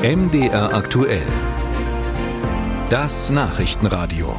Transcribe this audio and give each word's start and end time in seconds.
MDR 0.00 0.74
aktuell. 0.74 1.26
Das 2.88 3.30
Nachrichtenradio. 3.30 4.32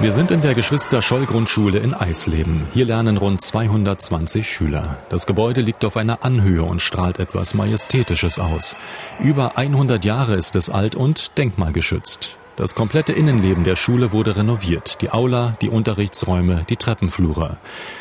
Wir 0.00 0.10
sind 0.10 0.32
in 0.32 0.40
der 0.40 0.54
Geschwister-Scholl-Grundschule 0.54 1.78
in 1.78 1.94
Eisleben. 1.94 2.66
Hier 2.72 2.86
lernen 2.86 3.16
rund 3.16 3.42
220 3.42 4.44
Schüler. 4.44 4.98
Das 5.08 5.24
Gebäude 5.24 5.60
liegt 5.60 5.84
auf 5.84 5.96
einer 5.96 6.24
Anhöhe 6.24 6.64
und 6.64 6.82
strahlt 6.82 7.20
etwas 7.20 7.54
Majestätisches 7.54 8.40
aus. 8.40 8.74
Über 9.22 9.56
100 9.56 10.04
Jahre 10.04 10.34
ist 10.34 10.56
es 10.56 10.68
alt 10.68 10.96
und 10.96 11.38
denkmalgeschützt. 11.38 12.36
Das 12.56 12.76
komplette 12.76 13.12
Innenleben 13.12 13.64
der 13.64 13.74
Schule 13.74 14.12
wurde 14.12 14.36
renoviert. 14.36 15.00
Die 15.00 15.10
Aula, 15.10 15.56
die 15.60 15.68
Unterrichtsräume, 15.68 16.64
die 16.68 16.76
Treppenflure. 16.76 17.58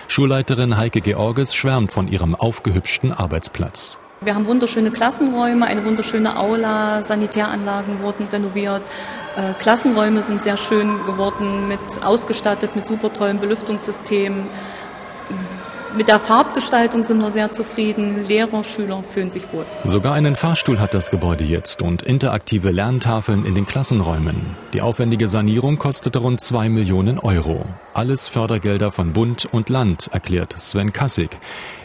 Schulleiterin 0.08 0.78
Heike 0.78 1.02
Georges 1.02 1.56
schwärmt 1.56 1.92
von 1.92 2.08
ihrem 2.08 2.36
aufgehübschten 2.36 3.12
Arbeitsplatz. 3.12 3.98
Wir 4.22 4.36
haben 4.36 4.46
wunderschöne 4.46 4.92
Klassenräume, 4.92 5.66
eine 5.66 5.84
wunderschöne 5.84 6.38
Aula, 6.38 7.02
Sanitäranlagen 7.02 8.00
wurden 8.02 8.28
renoviert. 8.28 8.84
Äh, 9.36 9.54
Klassenräume 9.56 10.22
sind 10.22 10.44
sehr 10.44 10.56
schön 10.56 11.04
geworden, 11.08 11.68
mit 11.68 11.80
ausgestattet 12.04 12.76
mit 12.76 12.88
super 12.88 13.12
tollen 13.12 13.40
Belüftungssystemen. 13.40 14.50
Mit 15.96 16.08
der 16.08 16.18
Farbgestaltung 16.18 17.04
sind 17.04 17.20
wir 17.20 17.30
sehr 17.30 17.52
zufrieden. 17.52 18.26
Lehrer, 18.26 18.64
Schüler 18.64 19.04
fühlen 19.04 19.30
sich 19.30 19.44
wohl. 19.54 19.64
Sogar 19.84 20.16
einen 20.16 20.36
Fahrstuhl 20.36 20.80
hat 20.80 20.96
das 20.96 21.12
Gebäude 21.12 21.44
jetzt 21.44 21.84
und 21.84 22.02
interaktive 22.02 22.72
Lerntafeln 22.72 23.46
in 23.46 23.54
den 23.54 23.68
Klassenräumen. 23.68 24.56
Die 24.74 24.82
aufwendige 24.82 25.28
Sanierung 25.28 25.78
kostete 25.78 26.18
rund 26.18 26.42
zwei 26.42 26.68
Millionen 26.68 27.20
Euro. 27.20 27.68
Alles 27.94 28.28
Fördergelder 28.28 28.92
von 28.92 29.14
Bund 29.14 29.46
und 29.52 29.70
Land, 29.70 30.10
erklärt 30.12 30.60
Sven 30.60 30.94
Kassig. 30.94 31.38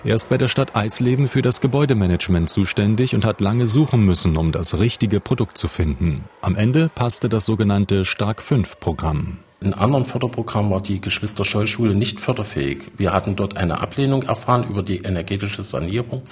Er 0.04 0.14
ist 0.14 0.30
bei 0.30 0.38
der 0.38 0.48
Stadt 0.48 0.74
Eisleben 0.74 1.28
für 1.28 1.42
das 1.42 1.60
Gebäudemanagement 1.60 2.48
zuständig 2.48 3.14
und 3.14 3.26
hat 3.26 3.42
lange 3.42 3.66
suchen 3.66 4.00
müssen, 4.06 4.38
um 4.38 4.52
das 4.52 4.78
richtige 4.78 5.20
Produkt 5.20 5.58
zu 5.58 5.68
finden. 5.68 6.24
Am 6.40 6.56
Ende 6.56 6.88
passte 6.94 7.28
das 7.28 7.44
sogenannte 7.44 8.06
Stark 8.06 8.40
5 8.40 8.80
Programm. 8.80 9.40
In 9.60 9.74
anderen 9.74 10.04
Förderprogrammen 10.04 10.70
war 10.70 10.80
die 10.80 11.00
Geschwister-Scholl-Schule 11.00 11.92
nicht 11.92 12.20
förderfähig. 12.20 12.92
Wir 12.96 13.12
hatten 13.12 13.34
dort 13.34 13.56
eine 13.56 13.80
Ablehnung 13.80 14.22
erfahren 14.22 14.68
über 14.70 14.84
die 14.84 14.98
energetische 14.98 15.64
Sanierung. 15.64 16.22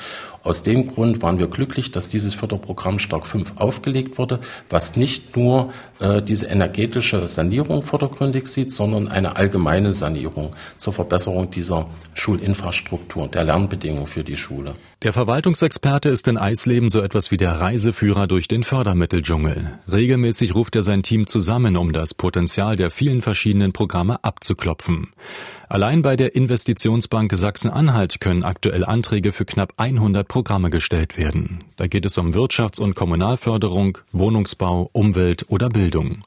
Aus 0.46 0.62
dem 0.62 0.86
Grund 0.86 1.22
waren 1.22 1.40
wir 1.40 1.48
glücklich, 1.48 1.90
dass 1.90 2.08
dieses 2.08 2.34
Förderprogramm 2.34 3.00
Stark 3.00 3.26
5 3.26 3.54
aufgelegt 3.56 4.16
wurde, 4.16 4.38
was 4.70 4.94
nicht 4.94 5.36
nur 5.36 5.72
äh, 5.98 6.22
diese 6.22 6.46
energetische 6.46 7.26
Sanierung 7.26 7.82
vordergründig 7.82 8.46
sieht, 8.46 8.70
sondern 8.70 9.08
eine 9.08 9.34
allgemeine 9.34 9.92
Sanierung 9.92 10.54
zur 10.76 10.92
Verbesserung 10.92 11.50
dieser 11.50 11.88
Schulinfrastruktur 12.14 13.24
und 13.24 13.34
der 13.34 13.42
Lernbedingungen 13.42 14.06
für 14.06 14.22
die 14.22 14.36
Schule. 14.36 14.74
Der 15.02 15.12
Verwaltungsexperte 15.12 16.10
ist 16.10 16.28
in 16.28 16.38
Eisleben 16.38 16.90
so 16.90 17.00
etwas 17.00 17.32
wie 17.32 17.38
der 17.38 17.60
Reiseführer 17.60 18.28
durch 18.28 18.46
den 18.46 18.62
Fördermitteldschungel. 18.62 19.80
Regelmäßig 19.90 20.54
ruft 20.54 20.76
er 20.76 20.84
sein 20.84 21.02
Team 21.02 21.26
zusammen, 21.26 21.76
um 21.76 21.92
das 21.92 22.14
Potenzial 22.14 22.76
der 22.76 22.92
vielen 22.92 23.20
verschiedenen 23.20 23.72
Programme 23.72 24.22
abzuklopfen. 24.22 25.08
Allein 25.68 26.02
bei 26.02 26.14
der 26.14 26.36
Investitionsbank 26.36 27.32
Sachsen-Anhalt 27.34 28.20
können 28.20 28.44
aktuell 28.44 28.84
Anträge 28.84 29.32
für 29.32 29.44
knapp 29.44 29.72
100 29.78 30.28
Programme 30.28 30.70
gestellt 30.70 31.16
werden. 31.16 31.64
Da 31.76 31.88
geht 31.88 32.06
es 32.06 32.16
um 32.18 32.34
Wirtschafts- 32.34 32.80
und 32.80 32.94
Kommunalförderung, 32.94 33.98
Wohnungsbau, 34.12 34.90
Umwelt 34.92 35.46
oder 35.48 35.68
Bildung. 35.68 36.18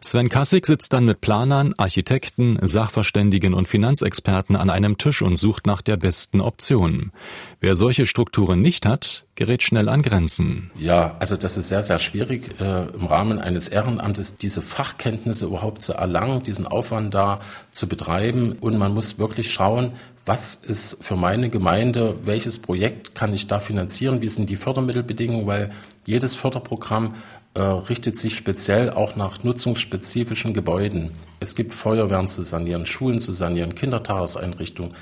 Sven 0.00 0.28
Kassig 0.28 0.66
sitzt 0.66 0.92
dann 0.92 1.04
mit 1.04 1.20
Planern, 1.20 1.74
Architekten, 1.76 2.58
Sachverständigen 2.62 3.54
und 3.54 3.68
Finanzexperten 3.68 4.56
an 4.56 4.70
einem 4.70 4.98
Tisch 4.98 5.22
und 5.22 5.36
sucht 5.36 5.66
nach 5.66 5.82
der 5.82 5.96
besten 5.96 6.40
Option. 6.40 7.12
Wer 7.60 7.74
solche 7.74 8.06
Strukturen 8.06 8.60
nicht 8.60 8.86
hat, 8.86 9.24
gerät 9.34 9.62
schnell 9.62 9.88
an 9.88 10.02
Grenzen. 10.02 10.70
Ja, 10.78 11.16
also 11.18 11.36
das 11.36 11.56
ist 11.56 11.68
sehr, 11.68 11.82
sehr 11.82 11.98
schwierig, 11.98 12.60
äh, 12.60 12.86
im 12.88 13.06
Rahmen 13.06 13.38
eines 13.38 13.68
Ehrenamtes 13.68 14.36
diese 14.36 14.62
Fachkenntnisse 14.62 15.46
überhaupt 15.46 15.82
zu 15.82 15.92
erlangen, 15.94 16.42
diesen 16.42 16.66
Aufwand 16.66 17.14
da 17.14 17.40
zu 17.70 17.88
betreiben. 17.88 18.52
Und 18.60 18.78
man 18.78 18.94
muss 18.94 19.18
wirklich 19.18 19.52
schauen, 19.52 19.92
was 20.28 20.56
ist 20.56 21.02
für 21.02 21.16
meine 21.16 21.48
Gemeinde, 21.48 22.16
welches 22.24 22.58
Projekt 22.58 23.14
kann 23.14 23.32
ich 23.32 23.46
da 23.46 23.60
finanzieren, 23.60 24.20
wie 24.20 24.28
sind 24.28 24.50
die 24.50 24.56
Fördermittelbedingungen, 24.56 25.46
weil 25.46 25.70
jedes 26.04 26.34
Förderprogramm 26.34 27.14
richtet 27.56 28.16
sich 28.16 28.36
speziell 28.36 28.90
auch 28.90 29.16
nach 29.16 29.42
nutzungsspezifischen 29.42 30.54
Gebäuden. 30.54 31.12
Es 31.40 31.56
gibt 31.56 31.74
Feuerwehren 31.74 32.28
zu 32.28 32.42
sanieren, 32.42 32.86
Schulen 32.86 33.18
zu 33.18 33.32
sanieren, 33.32 33.74
Kindertageseinrichtungen, 33.74 34.94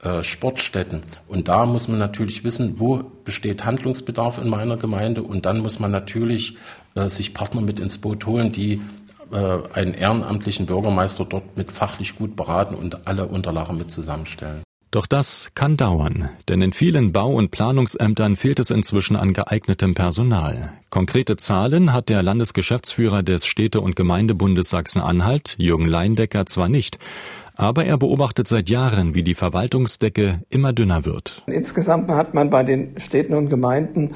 äh, 0.00 0.22
Sportstätten. 0.22 1.02
Und 1.26 1.48
da 1.48 1.66
muss 1.66 1.88
man 1.88 1.98
natürlich 1.98 2.44
wissen, 2.44 2.78
wo 2.78 3.02
besteht 3.24 3.64
Handlungsbedarf 3.64 4.38
in 4.38 4.48
meiner 4.48 4.76
Gemeinde. 4.76 5.24
Und 5.24 5.44
dann 5.44 5.58
muss 5.58 5.80
man 5.80 5.90
natürlich 5.90 6.56
äh, 6.94 7.08
sich 7.08 7.34
Partner 7.34 7.62
mit 7.62 7.80
ins 7.80 7.98
Boot 7.98 8.24
holen, 8.24 8.52
die 8.52 8.80
äh, 9.32 9.58
einen 9.72 9.94
ehrenamtlichen 9.94 10.66
Bürgermeister 10.66 11.24
dort 11.24 11.56
mit 11.56 11.72
fachlich 11.72 12.14
gut 12.14 12.36
beraten 12.36 12.76
und 12.76 13.08
alle 13.08 13.26
Unterlagen 13.26 13.76
mit 13.76 13.90
zusammenstellen. 13.90 14.62
Doch 14.90 15.06
das 15.06 15.50
kann 15.54 15.76
dauern, 15.76 16.30
denn 16.48 16.62
in 16.62 16.72
vielen 16.72 17.12
Bau- 17.12 17.34
und 17.34 17.50
Planungsämtern 17.50 18.36
fehlt 18.36 18.58
es 18.58 18.70
inzwischen 18.70 19.16
an 19.16 19.34
geeignetem 19.34 19.94
Personal. 19.94 20.72
Konkrete 20.88 21.36
Zahlen 21.36 21.92
hat 21.92 22.08
der 22.08 22.22
Landesgeschäftsführer 22.22 23.22
des 23.22 23.44
Städte- 23.44 23.82
und 23.82 23.96
Gemeindebundes 23.96 24.70
Sachsen-Anhalt, 24.70 25.56
Jürgen 25.58 25.86
Leindecker, 25.86 26.46
zwar 26.46 26.70
nicht, 26.70 26.98
aber 27.54 27.84
er 27.84 27.98
beobachtet 27.98 28.48
seit 28.48 28.70
Jahren, 28.70 29.14
wie 29.14 29.22
die 29.22 29.34
Verwaltungsdecke 29.34 30.40
immer 30.48 30.72
dünner 30.72 31.04
wird. 31.04 31.42
Insgesamt 31.46 32.08
hat 32.08 32.32
man 32.32 32.48
bei 32.48 32.62
den 32.62 32.98
Städten 32.98 33.34
und 33.34 33.50
Gemeinden 33.50 34.14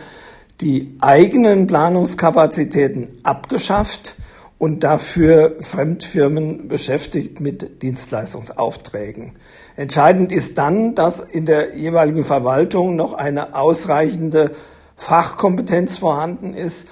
die 0.62 0.97
eigenen 1.00 1.66
Planungskapazitäten 1.66 3.11
abgeschafft 3.25 4.16
und 4.62 4.84
dafür 4.84 5.56
Fremdfirmen 5.59 6.69
beschäftigt 6.69 7.41
mit 7.41 7.83
Dienstleistungsaufträgen. 7.83 9.33
Entscheidend 9.75 10.31
ist 10.31 10.56
dann, 10.56 10.95
dass 10.95 11.19
in 11.19 11.47
der 11.47 11.77
jeweiligen 11.77 12.23
Verwaltung 12.23 12.95
noch 12.95 13.15
eine 13.15 13.56
ausreichende 13.56 14.53
Fachkompetenz 14.95 15.99
vorhanden 15.99 16.55
ist, 16.55 16.87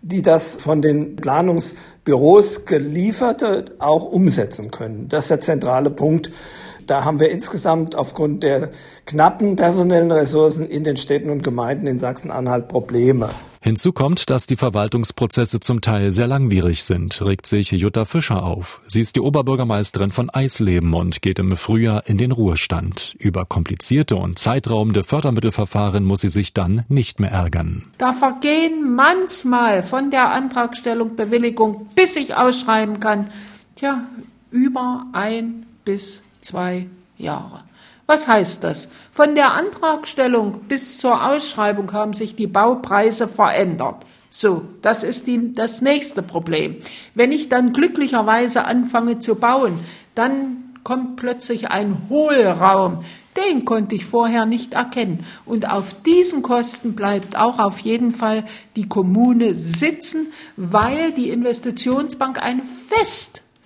die 0.00 0.22
das 0.22 0.56
von 0.56 0.80
den 0.80 1.16
Planungsbüros 1.16 2.64
gelieferte 2.64 3.66
auch 3.80 4.10
umsetzen 4.10 4.70
können. 4.70 5.10
Das 5.10 5.24
ist 5.24 5.30
der 5.30 5.40
zentrale 5.40 5.90
Punkt. 5.90 6.30
Da 6.86 7.04
haben 7.04 7.20
wir 7.20 7.30
insgesamt 7.30 7.96
aufgrund 7.96 8.42
der 8.44 8.70
knappen 9.04 9.56
personellen 9.56 10.10
Ressourcen 10.10 10.66
in 10.66 10.84
den 10.84 10.96
Städten 10.96 11.28
und 11.28 11.42
Gemeinden 11.42 11.86
in 11.86 11.98
Sachsen-Anhalt 11.98 12.68
Probleme. 12.68 13.28
Hinzu 13.62 13.92
kommt, 13.92 14.30
dass 14.30 14.46
die 14.46 14.56
Verwaltungsprozesse 14.56 15.60
zum 15.60 15.82
Teil 15.82 16.12
sehr 16.12 16.26
langwierig 16.26 16.82
sind, 16.82 17.20
regt 17.20 17.44
sich 17.44 17.70
Jutta 17.70 18.06
Fischer 18.06 18.42
auf. 18.42 18.80
Sie 18.88 19.02
ist 19.02 19.16
die 19.16 19.20
Oberbürgermeisterin 19.20 20.12
von 20.12 20.30
Eisleben 20.30 20.94
und 20.94 21.20
geht 21.20 21.38
im 21.38 21.54
Frühjahr 21.58 22.06
in 22.06 22.16
den 22.16 22.32
Ruhestand. 22.32 23.14
Über 23.18 23.44
komplizierte 23.44 24.16
und 24.16 24.38
zeitraubende 24.38 25.02
Fördermittelverfahren 25.02 26.04
muss 26.04 26.22
sie 26.22 26.30
sich 26.30 26.54
dann 26.54 26.84
nicht 26.88 27.20
mehr 27.20 27.32
ärgern. 27.32 27.84
Da 27.98 28.14
vergehen 28.14 28.94
manchmal 28.94 29.82
von 29.82 30.10
der 30.10 30.30
Antragstellung 30.30 31.14
Bewilligung, 31.14 31.86
bis 31.94 32.16
ich 32.16 32.34
ausschreiben 32.34 32.98
kann, 32.98 33.30
tja, 33.76 34.04
über 34.50 35.04
ein 35.12 35.66
bis 35.84 36.22
zwei 36.40 36.86
Jahre. 37.18 37.64
Was 38.10 38.26
heißt 38.26 38.64
das? 38.64 38.88
Von 39.12 39.36
der 39.36 39.52
Antragstellung 39.52 40.62
bis 40.66 40.98
zur 40.98 41.30
Ausschreibung 41.30 41.92
haben 41.92 42.12
sich 42.12 42.34
die 42.34 42.48
Baupreise 42.48 43.28
verändert. 43.28 44.04
So, 44.30 44.62
das 44.82 45.04
ist 45.04 45.28
die, 45.28 45.54
das 45.54 45.80
nächste 45.80 46.20
Problem. 46.20 46.78
Wenn 47.14 47.30
ich 47.30 47.48
dann 47.48 47.72
glücklicherweise 47.72 48.64
anfange 48.64 49.20
zu 49.20 49.36
bauen, 49.36 49.78
dann 50.16 50.74
kommt 50.82 51.18
plötzlich 51.18 51.70
ein 51.70 52.08
Hohlraum. 52.08 53.04
Den 53.36 53.64
konnte 53.64 53.94
ich 53.94 54.06
vorher 54.06 54.44
nicht 54.44 54.74
erkennen. 54.74 55.24
Und 55.46 55.70
auf 55.70 55.94
diesen 56.02 56.42
Kosten 56.42 56.96
bleibt 56.96 57.36
auch 57.36 57.60
auf 57.60 57.78
jeden 57.78 58.10
Fall 58.10 58.42
die 58.74 58.88
Kommune 58.88 59.54
sitzen, 59.54 60.32
weil 60.56 61.12
die 61.12 61.30
Investitionsbank 61.30 62.42
eine 62.42 62.64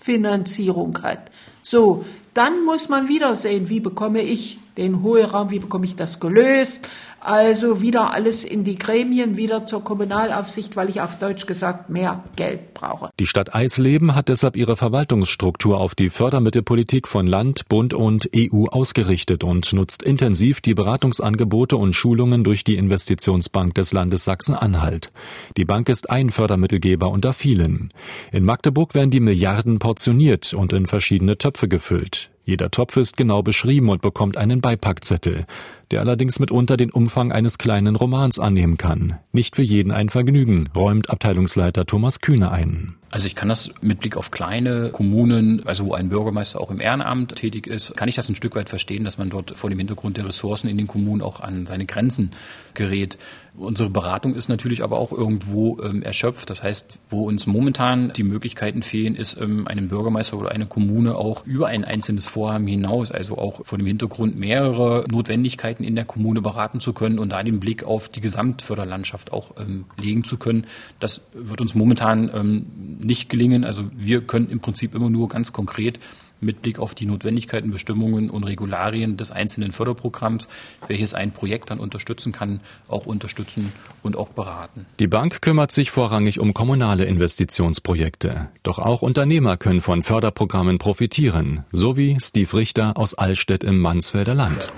Festfinanzierung 0.05 1.03
hat. 1.03 1.31
So, 1.63 2.05
dann 2.35 2.65
muss 2.65 2.89
man 2.89 3.09
wieder 3.09 3.35
sehen, 3.35 3.69
wie 3.69 3.81
bekomme 3.81 4.23
ich 4.23 4.59
den 4.77 5.03
Hohlraum, 5.03 5.51
wie 5.51 5.59
bekomme 5.59 5.87
ich 5.87 5.97
das 5.97 6.21
gelöst. 6.21 6.89
Also 7.21 7.81
wieder 7.81 8.13
alles 8.13 8.45
in 8.45 8.65
die 8.65 8.77
Gremien, 8.77 9.39
wieder 9.39 9.65
zur 9.65 9.83
Kommunalaufsicht, 9.83 10.77
weil 10.77 10.91
ich 10.91 11.01
auf 11.01 11.17
Deutsch 11.17 11.47
gesagt 11.47 11.89
mehr 11.89 12.23
Geld 12.37 12.75
brauche. 12.75 13.09
Die 13.19 13.27
Stadt 13.27 13.55
Eisleben 13.55 14.15
hat 14.15 14.29
deshalb 14.29 14.57
ihre 14.57 14.77
Verwaltungsstruktur 14.77 15.79
auf 15.79 15.95
die 15.95 16.11
Fördermittelpolitik 16.11 17.09
von 17.09 17.27
Land, 17.27 17.67
Bund 17.69 17.95
und 17.95 18.29
EU 18.37 18.67
ausgerichtet 18.67 19.43
und 19.43 19.73
nutzt 19.73 20.03
intensiv 20.03 20.61
die 20.61 20.75
Beratungsangebote 20.75 21.79
und 21.79 21.95
Schulungen 21.95 22.45
durch 22.45 22.63
die 22.63 22.77
Investitionsbank 22.77 23.75
des 23.75 23.95
Landes 23.95 24.25
Sachsen-Anhalt. 24.25 25.11
Die 25.57 25.65
Bank 25.65 25.89
ist 25.89 26.11
ein 26.11 26.29
Fördermittelgeber 26.29 27.09
unter 27.09 27.33
vielen. 27.33 27.89
In 28.33 28.45
Magdeburg 28.45 28.95
werden 28.95 29.11
die 29.11 29.21
Milliarden 29.21 29.79
portioniert 29.79 30.53
und 30.53 30.75
in 30.75 30.87
verschiedene 30.87 31.39
Töpfe 31.39 31.69
gefüllt. 31.69 32.31
Jeder 32.47 32.71
Topf 32.71 32.99
ist 32.99 33.17
genau 33.17 33.43
beschrieben 33.43 33.89
und 33.89 34.03
bekommt 34.03 34.37
einen 34.37 34.61
Beipackzettel, 34.61 35.47
der 35.91 36.01
allerdings 36.01 36.41
mitunter 36.41 36.77
den 36.77 36.91
Umfang 36.91 37.33
eines 37.33 37.57
kleinen 37.57 37.97
Romans 37.97 38.39
annehmen 38.39 38.77
kann. 38.77 39.19
Nicht 39.33 39.57
für 39.57 39.63
jeden 39.63 39.91
ein 39.91 40.11
Vergnügen, 40.11 40.69
räumt 40.77 41.09
Abteilungsleiter 41.09 41.87
Thomas 41.87 42.21
Kühne 42.21 42.51
ein. 42.51 42.97
Also 43.11 43.29
ich 43.29 43.35
kann 43.35 43.49
das 43.49 43.71
mit 43.81 44.01
Blick 44.01 44.17
auf 44.17 44.31
kleine 44.31 44.91
Kommunen, 44.91 45.67
also 45.67 45.87
wo 45.87 45.95
ein 45.95 46.11
Bürgermeister 46.11 46.61
auch 46.61 46.71
im 46.71 46.81
Ehrenamt 46.81 47.37
tätig 47.37 47.67
ist, 47.67 47.97
kann 47.97 48.09
ich 48.09 48.17
das 48.17 48.29
ein 48.29 48.35
Stück 48.35 48.57
weit 48.57 48.69
verstehen, 48.69 49.05
dass 49.05 49.17
man 49.17 49.31
dort 49.31 49.57
vor 49.57 49.71
dem 49.71 49.79
Hintergrund 49.79 50.17
der 50.17 50.27
Ressourcen 50.27 50.69
in 50.69 50.77
den 50.77 50.87
Kommunen 50.87 51.23
auch 51.23 51.41
an 51.41 51.65
seine 51.65 51.87
Grenzen 51.87 52.33
gerät. 52.75 53.17
Unsere 53.57 53.89
Beratung 53.89 54.35
ist 54.35 54.49
natürlich 54.49 54.83
aber 54.83 54.99
auch 54.99 55.13
irgendwo 55.13 55.81
ähm, 55.81 56.03
erschöpft. 56.03 56.51
Das 56.51 56.65
heißt, 56.65 56.99
wo 57.09 57.29
uns 57.29 57.47
momentan 57.47 58.13
die 58.13 58.25
Möglichkeiten 58.25 58.83
fehlen, 58.83 59.15
ist 59.15 59.41
ähm, 59.41 59.69
einem 59.69 59.87
Bürgermeister 59.87 60.37
oder 60.37 60.51
eine 60.51 60.67
Kommune 60.67 61.15
auch 61.15 61.47
über 61.47 61.69
ein 61.69 61.85
einzelnes 61.85 62.27
Vorhaben 62.27 62.67
hinaus, 62.67 63.13
also 63.13 63.39
auch 63.39 63.65
vor 63.65 63.79
dem 63.79 63.87
Hintergrund 63.87 64.37
mehrere 64.37 65.05
Notwendigkeiten 65.09 65.85
in 65.85 65.95
der 65.95 66.05
Kommune 66.05 66.43
beraten 66.43 66.81
zu 66.81 66.93
können 66.93 67.21
und 67.21 67.31
da 67.31 67.45
den 67.45 67.61
Blick 67.61 67.85
auf 67.85 68.09
die 68.09 68.21
Gesamtförderlandschaft 68.21 69.33
auch 69.33 69.53
ähm, 69.57 69.85
legen 69.97 70.25
zu 70.25 70.37
können. 70.37 70.67
Das 70.99 71.25
wird 71.33 71.61
uns 71.61 71.77
momentan 71.77 72.31
ähm, 72.35 72.67
nicht 72.99 73.29
gelingen. 73.29 73.63
Also 73.63 73.85
wir 73.95 74.23
können 74.23 74.51
im 74.51 74.59
Prinzip 74.59 74.97
immer 74.97 75.11
nur 75.11 75.29
ganz 75.29 75.53
konkret 75.53 76.01
mit 76.45 76.63
Blick 76.63 76.79
auf 76.79 76.95
die 76.95 77.07
Notwendigkeiten, 77.07 77.71
Bestimmungen 77.71 78.31
und 78.31 78.45
Regularien 78.45 79.17
des 79.17 79.31
einzelnen 79.31 79.73
Förderprogramms, 79.73 80.49
welches 80.89 81.15
ein 81.15 81.33
Projekt 81.33 81.71
dann 81.71 81.81
unterstützen 81.81 82.33
kann, 82.33 82.61
auch 82.89 83.07
unterstützen 83.07 83.73
und 84.03 84.17
auch 84.17 84.29
beraten. 84.29 84.87
Die 84.99 85.07
Bank 85.07 85.43
kümmert 85.43 85.73
sich 85.73 85.91
vorrangig 85.91 86.39
um 86.41 86.55
kommunale 86.55 87.05
Investitionsprojekte. 87.05 88.49
Doch 88.63 88.79
auch 88.79 89.03
Unternehmer 89.03 89.57
können 89.57 89.81
von 89.81 90.03
Förderprogrammen 90.03 90.79
profitieren, 90.79 91.65
so 91.73 91.97
wie 91.97 92.19
Steve 92.21 92.57
Richter 92.57 92.97
aus 92.97 93.15
Allstedt 93.15 93.65
im 93.65 93.79
Mansfelder 93.79 94.35
Land. 94.35 94.69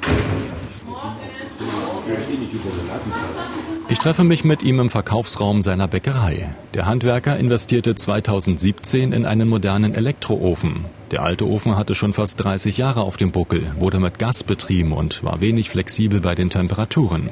Ich 3.88 3.98
treffe 3.98 4.24
mich 4.24 4.42
mit 4.42 4.62
ihm 4.62 4.80
im 4.80 4.90
Verkaufsraum 4.90 5.62
seiner 5.62 5.86
Bäckerei. 5.86 6.54
Der 6.74 6.86
Handwerker 6.86 7.36
investierte 7.36 7.94
2017 7.94 9.12
in 9.12 9.24
einen 9.24 9.48
modernen 9.48 9.94
Elektroofen. 9.94 10.86
Der 11.12 11.22
alte 11.22 11.46
Ofen 11.46 11.76
hatte 11.76 11.94
schon 11.94 12.12
fast 12.12 12.42
30 12.42 12.78
Jahre 12.78 13.02
auf 13.02 13.16
dem 13.16 13.30
Buckel, 13.30 13.62
wurde 13.78 14.00
mit 14.00 14.18
Gas 14.18 14.42
betrieben 14.42 14.92
und 14.92 15.22
war 15.22 15.40
wenig 15.40 15.70
flexibel 15.70 16.20
bei 16.20 16.34
den 16.34 16.50
Temperaturen. 16.50 17.30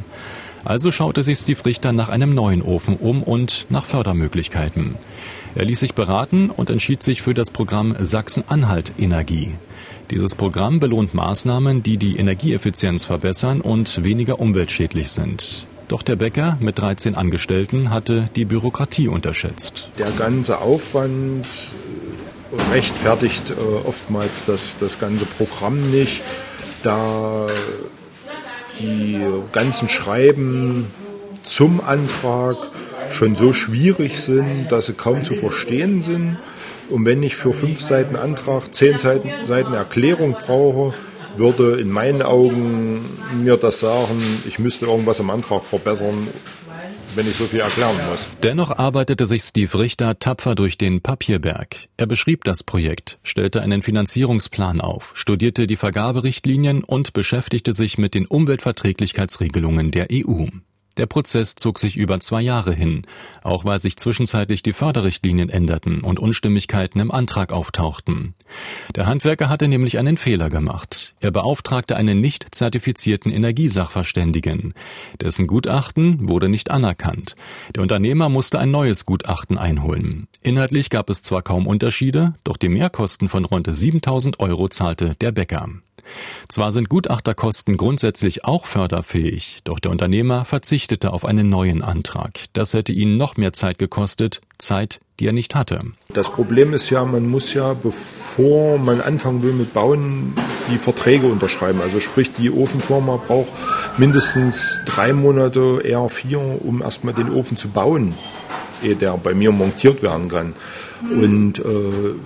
Also 0.65 0.93
schaute 0.93 1.23
sich 1.23 1.39
Steve 1.39 1.65
Richter 1.67 1.93
nach 1.93 2.09
einem 2.09 2.35
neuen 2.35 2.63
Ofen 2.63 2.97
um 2.97 3.23
und 3.23 3.67
nach 3.69 3.85
Fördermöglichkeiten. 3.85 4.95
Er 5.57 5.65
ließ 5.65 5.81
sich 5.81 5.95
beraten 5.95 6.51
und 6.51 6.71
entschied 6.71 7.03
sich 7.03 7.21
für 7.21 7.35
das 7.35 7.51
Programm 7.51 7.97
Sachsen-Anhalt 7.99 8.93
Energie. 8.97 9.55
Dieses 10.11 10.35
Programm 10.37 10.81
belohnt 10.81 11.13
Maßnahmen, 11.13 11.83
die 11.83 11.99
die 11.99 12.17
Energieeffizienz 12.17 13.05
verbessern 13.05 13.61
und 13.61 14.05
weniger 14.05 14.39
umweltschädlich 14.39 15.11
sind. 15.11 15.67
Doch 15.89 16.03
der 16.03 16.17
Bäcker 16.17 16.57
mit 16.61 16.79
13 16.79 17.15
Angestellten 17.15 17.91
hatte 17.91 18.25
die 18.37 18.47
Bürokratie 18.47 19.09
unterschätzt. 19.09 19.91
Der 19.99 20.11
ganze 20.13 20.61
Aufwand 20.61 21.47
rechtfertigt 22.73 23.51
äh, 23.51 23.87
oftmals 23.87 24.45
das, 24.47 24.77
das 24.79 24.99
ganze 24.99 25.25
Programm 25.25 25.91
nicht, 25.91 26.23
da 26.83 27.49
die 28.81 29.21
ganzen 29.53 29.89
Schreiben 29.89 30.87
zum 31.45 31.81
Antrag 31.81 32.57
schon 33.13 33.37
so 33.37 33.53
schwierig 33.53 34.21
sind, 34.21 34.69
dass 34.71 34.87
sie 34.87 34.95
kaum 34.95 35.25
zu 35.25 35.35
verstehen 35.35 36.03
sind. 36.03 36.39
Und 36.91 37.07
wenn 37.07 37.23
ich 37.23 37.37
für 37.37 37.53
fünf 37.53 37.81
Seiten 37.81 38.17
Antrag 38.17 38.75
zehn 38.75 38.99
Seiten, 38.99 39.31
Seiten 39.45 39.73
Erklärung 39.73 40.37
brauche, 40.45 40.95
würde 41.37 41.81
in 41.81 41.91
meinen 41.91 42.23
Augen 42.23 43.05
mir 43.43 43.57
das 43.57 43.81
sagen, 43.81 44.23
ich 44.47 44.59
müsste 44.59 44.87
irgendwas 44.87 45.21
im 45.21 45.31
Antrag 45.31 45.65
verbessern, 45.65 46.29
wenn 47.17 47.27
ich 47.27 47.37
so 47.37 47.45
viel 47.45 47.61
erklären 47.61 47.97
muss. 48.11 48.27
Dennoch 48.43 48.71
arbeitete 48.71 49.27
sich 49.27 49.43
Steve 49.43 49.79
Richter 49.79 50.19
tapfer 50.19 50.55
durch 50.55 50.79
den 50.79 51.01
Papierberg. 51.01 51.77
Er 51.97 52.07
beschrieb 52.07 52.45
das 52.45 52.63
Projekt, 52.63 53.19
stellte 53.23 53.63
einen 53.63 53.83
Finanzierungsplan 53.83 54.81
auf, 54.81 55.13
studierte 55.15 55.67
die 55.67 55.77
Vergaberichtlinien 55.77 56.85
und 56.85 57.13
beschäftigte 57.13 57.73
sich 57.73 57.99
mit 57.99 58.15
den 58.15 58.27
Umweltverträglichkeitsregelungen 58.27 59.91
der 59.91 60.09
EU. 60.13 60.47
Der 60.97 61.07
Prozess 61.07 61.57
zog 61.57 61.81
sich 61.81 61.97
über 61.97 62.21
zwei 62.21 62.41
Jahre 62.41 62.73
hin, 62.73 63.03
auch 63.43 63.65
weil 63.65 63.81
sich 63.81 63.97
zwischenzeitlich 63.97 64.63
die 64.63 64.73
Förderrichtlinien 64.73 65.49
änderten 65.49 66.03
und 66.03 66.21
Unstimmigkeiten 66.21 67.01
im 67.01 67.11
Antrag 67.11 67.53
auftauchten. 67.53 68.35
Der 68.95 69.07
Handwerker 69.07 69.49
hatte 69.49 69.67
nämlich 69.67 69.99
einen 69.99 70.17
Fehler 70.17 70.51
gemacht. 70.51 71.15
Er 71.19 71.33
beauftragte 71.33 71.97
einen 71.97 72.21
nicht 72.21 72.55
zertifizierten 72.55 73.33
Energiesachverständigen. 73.33 74.75
Dessen 75.21 75.49
Gutachten 75.49 76.29
wurde 76.29 76.49
nicht 76.49 76.71
anerkannt. 76.71 77.35
Der 77.75 77.83
Unternehmer 77.83 78.29
musste 78.29 78.61
ein 78.61 78.71
neues 78.71 79.05
Gutachten 79.05 79.59
einholen. 79.59 80.29
Inhaltlich 80.43 80.91
gab 80.91 81.11
es 81.11 81.23
zwar 81.23 81.43
kaum 81.43 81.67
Unterschiede, 81.67 82.35
doch 82.45 82.57
die 82.57 82.69
Mehrkosten 82.69 83.29
von 83.29 83.45
rund 83.45 83.69
7000 83.71 84.39
Euro 84.39 84.69
zahlte 84.69 85.17
der 85.17 85.33
Bäcker. 85.33 85.69
Zwar 86.49 86.73
sind 86.73 86.89
Gutachterkosten 86.89 87.77
grundsätzlich 87.77 88.45
auch 88.45 88.67
förderfähig, 88.67 89.61
doch 89.65 89.79
der 89.79 89.91
Unternehmer 89.91 90.45
verzichtete 90.45 90.84
auf 91.05 91.25
einen 91.25 91.49
neuen 91.49 91.83
Antrag. 91.83 92.41
Das 92.53 92.75
hätte 92.75 92.93
ihn 92.93 93.17
noch 93.17 93.37
mehr 93.37 93.53
Zeit 93.53 93.79
gekostet, 93.79 94.41
Zeit, 94.59 95.01
die 95.19 95.27
er 95.27 95.33
nicht 95.33 95.55
hatte. 95.55 95.81
Das 96.13 96.31
Problem 96.31 96.73
ist 96.73 96.91
ja, 96.91 97.05
man 97.05 97.29
muss 97.29 97.55
ja, 97.55 97.75
bevor 97.75 98.79
man 98.79 99.01
anfangen 99.01 99.43
will 99.43 99.53
mit 99.53 99.73
Bauen, 99.73 100.35
die 100.71 100.79
Verträge 100.79 101.27
unterschreiben. 101.27 101.81
Also 101.81 102.01
sprich, 102.01 102.33
die 102.33 102.51
Ofenfirma 102.51 103.17
braucht 103.17 103.53
mindestens 103.97 104.81
drei 104.87 105.13
Monate, 105.13 105.81
eher 105.85 106.09
vier, 106.09 106.41
um 106.41 106.83
erstmal 106.83 107.15
den 107.15 107.31
Ofen 107.31 107.57
zu 107.57 107.69
bauen, 107.69 108.15
ehe 108.83 108.97
der 108.97 109.17
bei 109.17 109.35
mir 109.35 109.53
montiert 109.53 110.03
werden 110.03 110.29
kann. 110.29 110.55
Und 111.11 111.59
äh, 111.59 111.63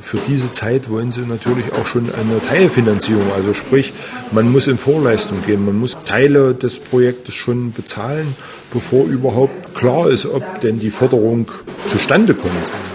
für 0.01 0.19
diese 0.27 0.53
Zeit 0.53 0.89
wollen 0.89 1.11
sie 1.13 1.23
natürlich 1.23 1.73
auch 1.73 1.87
schon 1.87 2.13
eine 2.15 2.41
Teilfinanzierung. 2.41 3.33
Also 3.33 3.53
sprich, 3.53 3.93
man 4.31 4.51
muss 4.53 4.67
in 4.67 4.79
Vorleistung 4.79 5.39
gehen, 5.45 5.65
man 5.65 5.79
muss 5.79 5.97
Teile 6.05 6.55
des 6.55 6.79
Projektes 6.79 7.35
schon 7.35 7.73
bezahlen, 7.73 8.35
bevor 8.73 9.05
überhaupt 9.07 9.75
klar 9.75 10.09
ist, 10.09 10.27
ob 10.27 10.61
denn 10.61 10.79
die 10.79 10.91
Förderung 10.91 11.51
zustande 11.89 12.35
kommt. 12.35 12.55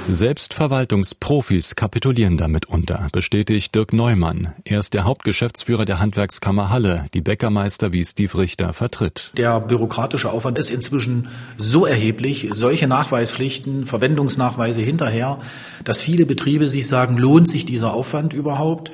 Selbst 0.10 0.54
Verwaltungsprofis 0.54 1.76
kapitulieren 1.78 2.36
damit 2.36 2.66
unter, 2.66 3.08
bestätigt 3.14 3.74
Dirk 3.74 3.94
Neumann. 3.94 4.52
Er 4.66 4.80
ist 4.80 4.94
der 4.94 5.06
Hauptgeschäftsführer 5.06 5.86
der 5.86 6.00
Handwerkskammer 6.00 6.70
Halle, 6.70 7.06
die 7.14 7.22
Bäckermeister 7.22 7.94
wie 7.94 8.04
Steve 8.04 8.38
Richter 8.38 8.74
vertritt. 8.74 9.32
Der 9.38 9.62
bürokratische 9.62 10.30
Aufwand 10.30 10.58
ist 10.58 10.72
inzwischen 10.72 11.30
so 11.58 11.86
erheblich, 11.86 12.50
solche 12.52 12.88
Nachweispflichten, 12.88 13.86
Verwendungsnachweise 13.86 14.82
hinterher, 14.82 15.40
dass 15.86 16.02
viele 16.02 16.26
Betriebe 16.26 16.68
sich 16.68 16.86
sagen, 16.86 17.18
lohnt 17.18 17.48
sich 17.48 17.66
dieser 17.66 17.94
Aufwand 17.94 18.34
überhaupt? 18.34 18.92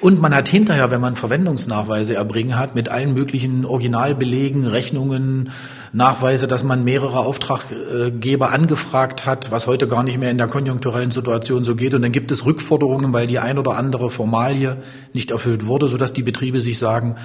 Und 0.00 0.18
man 0.18 0.34
hat 0.34 0.48
hinterher, 0.48 0.90
wenn 0.90 1.00
man 1.02 1.14
Verwendungsnachweise 1.14 2.14
erbringen 2.14 2.58
hat, 2.58 2.74
mit 2.74 2.88
allen 2.88 3.12
möglichen 3.12 3.66
Originalbelegen, 3.66 4.66
Rechnungen, 4.66 5.50
Nachweise, 5.92 6.46
dass 6.46 6.64
man 6.64 6.84
mehrere 6.84 7.18
Auftraggeber 7.18 8.50
angefragt 8.50 9.26
hat, 9.26 9.50
was 9.50 9.66
heute 9.66 9.88
gar 9.88 10.02
nicht 10.02 10.18
mehr 10.18 10.30
in 10.30 10.38
der 10.38 10.46
konjunkturellen 10.46 11.10
Situation 11.10 11.64
so 11.64 11.74
geht. 11.74 11.92
Und 11.94 12.02
dann 12.02 12.12
gibt 12.12 12.30
es 12.30 12.46
Rückforderungen, 12.46 13.12
weil 13.12 13.26
die 13.26 13.40
ein 13.40 13.58
oder 13.58 13.76
andere 13.76 14.08
Formalie 14.08 14.78
nicht 15.12 15.32
erfüllt 15.32 15.66
wurde, 15.66 15.88
sodass 15.88 16.14
die 16.14 16.22
Betriebe 16.22 16.62
sich 16.62 16.78
sagen, 16.78 17.16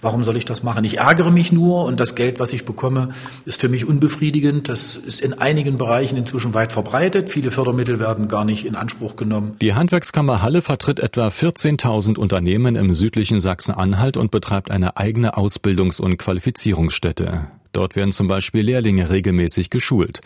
Warum 0.00 0.22
soll 0.22 0.36
ich 0.36 0.44
das 0.44 0.62
machen? 0.62 0.84
Ich 0.84 0.98
ärgere 0.98 1.32
mich 1.32 1.50
nur 1.50 1.84
und 1.84 1.98
das 1.98 2.14
Geld, 2.14 2.38
was 2.38 2.52
ich 2.52 2.64
bekomme, 2.64 3.08
ist 3.46 3.60
für 3.60 3.68
mich 3.68 3.84
unbefriedigend. 3.84 4.68
Das 4.68 4.96
ist 4.96 5.20
in 5.20 5.34
einigen 5.34 5.76
Bereichen 5.76 6.16
inzwischen 6.16 6.54
weit 6.54 6.70
verbreitet. 6.70 7.30
Viele 7.30 7.50
Fördermittel 7.50 7.98
werden 7.98 8.28
gar 8.28 8.44
nicht 8.44 8.64
in 8.64 8.76
Anspruch 8.76 9.16
genommen. 9.16 9.56
Die 9.60 9.74
Handwerkskammer 9.74 10.40
Halle 10.40 10.62
vertritt 10.62 11.00
etwa 11.00 11.28
14.000 11.28 12.16
Unternehmen 12.16 12.76
im 12.76 12.94
südlichen 12.94 13.40
Sachsen-Anhalt 13.40 14.16
und 14.16 14.30
betreibt 14.30 14.70
eine 14.70 14.96
eigene 14.96 15.36
Ausbildungs- 15.36 16.00
und 16.00 16.16
Qualifizierungsstätte. 16.16 17.48
Dort 17.72 17.96
werden 17.96 18.12
zum 18.12 18.28
Beispiel 18.28 18.62
Lehrlinge 18.62 19.10
regelmäßig 19.10 19.70
geschult. 19.70 20.20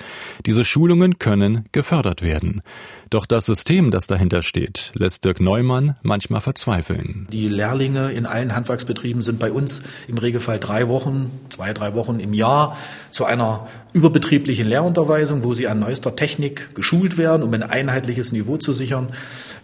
Diese 0.47 0.65
Schulungen 0.65 1.19
können 1.19 1.67
gefördert 1.73 2.23
werden. 2.23 2.63
Doch 3.11 3.27
das 3.27 3.47
System, 3.47 3.91
das 3.91 4.07
dahinter 4.07 4.43
steht, 4.43 4.93
lässt 4.95 5.25
Dirk 5.25 5.41
Neumann 5.41 5.97
manchmal 6.03 6.41
verzweifeln. 6.41 7.27
Die 7.31 7.49
Lehrlinge 7.49 8.13
in 8.13 8.25
allen 8.25 8.55
Handwerksbetrieben 8.55 9.23
sind 9.23 9.39
bei 9.39 9.53
uns 9.53 9.83
im 10.09 10.17
Regelfall 10.17 10.59
drei 10.59 10.89
Wochen, 10.89 11.31
zwei, 11.51 11.73
drei 11.75 11.95
Wochen 11.95 12.21
im 12.21 12.33
Jahr 12.33 12.77
zu 13.11 13.25
einer 13.25 13.69
überbetrieblichen 13.93 14.67
Lehrunterweisung, 14.67 15.45
wo 15.45 15.53
sie 15.53 15.69
an 15.69 15.79
neuester 15.79 16.17
Technik 16.17 16.75
geschult 16.75 17.19
werden, 17.19 17.43
um 17.43 17.53
ein 17.53 17.63
einheitliches 17.63 18.33
Niveau 18.33 18.57
zu 18.57 18.73
sichern. 18.73 19.09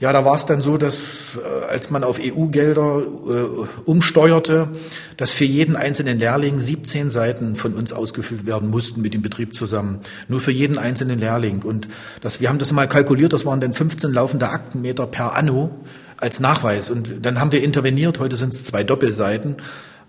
Ja, 0.00 0.12
da 0.12 0.24
war 0.24 0.36
es 0.36 0.46
dann 0.46 0.60
so, 0.60 0.76
dass 0.76 1.36
äh, 1.36 1.64
als 1.66 1.90
man 1.90 2.04
auf 2.04 2.20
EU-Gelder 2.20 3.02
äh, 3.02 3.80
umsteuerte, 3.84 4.68
dass 5.16 5.32
für 5.32 5.44
jeden 5.44 5.74
einzelnen 5.74 6.20
Lehrling 6.20 6.60
17 6.60 7.10
Seiten 7.10 7.56
von 7.56 7.74
uns 7.74 7.92
ausgefüllt 7.92 8.46
werden 8.46 8.70
mussten 8.70 9.02
mit 9.02 9.12
dem 9.12 9.22
Betrieb 9.22 9.56
zusammen. 9.56 9.98
Nur 10.28 10.40
für 10.40 10.52
jeden 10.52 10.78
einzelnen 10.78 11.18
Lehrling. 11.18 11.62
Und 11.62 11.88
das, 12.20 12.40
wir 12.40 12.48
haben 12.48 12.58
das 12.58 12.70
mal 12.70 12.86
kalkuliert, 12.86 13.32
das 13.32 13.44
waren 13.44 13.60
dann 13.60 13.72
15 13.72 14.12
laufende 14.12 14.50
Aktenmeter 14.50 15.08
per 15.08 15.36
Anno 15.36 15.70
als 16.16 16.38
Nachweis. 16.38 16.90
Und 16.90 17.26
dann 17.26 17.40
haben 17.40 17.50
wir 17.50 17.62
interveniert. 17.62 18.20
Heute 18.20 18.36
sind 18.36 18.54
es 18.54 18.62
zwei 18.62 18.84
Doppelseiten. 18.84 19.56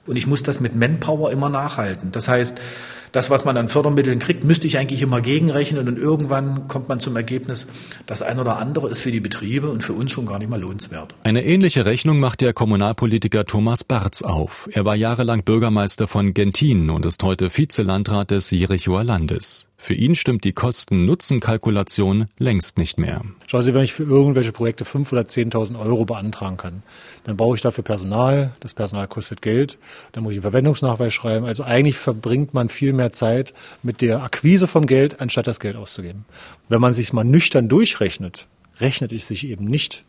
Und 0.05 0.17
ich 0.17 0.27
muss 0.27 0.43
das 0.43 0.59
mit 0.59 0.75
Manpower 0.75 1.31
immer 1.31 1.49
nachhalten. 1.49 2.11
Das 2.11 2.27
heißt, 2.27 2.59
das, 3.11 3.29
was 3.29 3.45
man 3.45 3.57
an 3.57 3.69
Fördermitteln 3.69 4.19
kriegt, 4.19 4.43
müsste 4.43 4.67
ich 4.67 4.77
eigentlich 4.77 5.01
immer 5.01 5.21
gegenrechnen 5.21 5.87
und 5.87 5.97
irgendwann 5.97 6.67
kommt 6.67 6.89
man 6.89 6.99
zum 6.99 7.15
Ergebnis, 7.15 7.67
das 8.05 8.21
eine 8.21 8.41
oder 8.41 8.57
andere 8.57 8.89
ist 8.89 9.01
für 9.01 9.11
die 9.11 9.19
Betriebe 9.19 9.69
und 9.69 9.83
für 9.83 9.93
uns 9.93 10.11
schon 10.11 10.25
gar 10.25 10.39
nicht 10.39 10.49
mal 10.49 10.59
lohnenswert. 10.59 11.15
Eine 11.23 11.45
ähnliche 11.45 11.85
Rechnung 11.85 12.19
macht 12.19 12.41
der 12.41 12.53
Kommunalpolitiker 12.53 13.45
Thomas 13.45 13.83
Barz 13.83 14.21
auf. 14.21 14.69
Er 14.71 14.85
war 14.85 14.95
jahrelang 14.95 15.43
Bürgermeister 15.43 16.07
von 16.07 16.33
Gentin 16.33 16.89
und 16.89 17.05
ist 17.05 17.23
heute 17.23 17.55
Vizelandrat 17.55 18.31
des 18.31 18.51
Jerichoer 18.51 19.03
Landes. 19.03 19.68
Für 19.81 19.93
ihn 19.93 20.13
stimmt 20.13 20.43
die 20.43 20.51
Kosten-Nutzen-Kalkulation 20.51 22.25
längst 22.37 22.77
nicht 22.77 22.99
mehr. 22.99 23.21
Schauen 23.47 23.63
Sie, 23.63 23.73
wenn 23.73 23.81
ich 23.81 23.93
für 23.93 24.03
irgendwelche 24.03 24.51
Projekte 24.51 24.83
5.000 24.83 25.11
oder 25.13 25.21
10.000 25.21 25.79
Euro 25.79 26.03
beantragen 26.03 26.57
kann, 26.57 26.83
dann 27.23 27.37
brauche 27.37 27.55
ich 27.55 27.61
dafür 27.61 27.85
Personal. 27.85 28.51
Das 28.59 28.73
Personal 28.73 29.07
kostet 29.07 29.41
Geld. 29.41 29.79
Dann 30.11 30.23
muss 30.23 30.31
ich 30.33 30.37
einen 30.39 30.43
Verwendungsnachweis 30.43 31.13
schreiben. 31.13 31.45
Also 31.45 31.63
eigentlich 31.63 31.97
verbringt 31.97 32.53
man 32.53 32.67
viel 32.67 32.91
mehr 32.91 33.13
Zeit 33.13 33.53
mit 33.81 34.01
der 34.01 34.21
Akquise 34.21 34.67
vom 34.67 34.85
Geld, 34.85 35.21
anstatt 35.21 35.47
das 35.47 35.61
Geld 35.61 35.77
auszugeben. 35.77 36.25
Wenn 36.67 36.81
man 36.81 36.91
sich 36.91 37.13
mal 37.13 37.23
nüchtern 37.23 37.69
durchrechnet, 37.69 38.47
rechnet 38.81 39.13
es 39.13 39.27
sich 39.29 39.47
eben 39.47 39.63
nicht. 39.63 40.03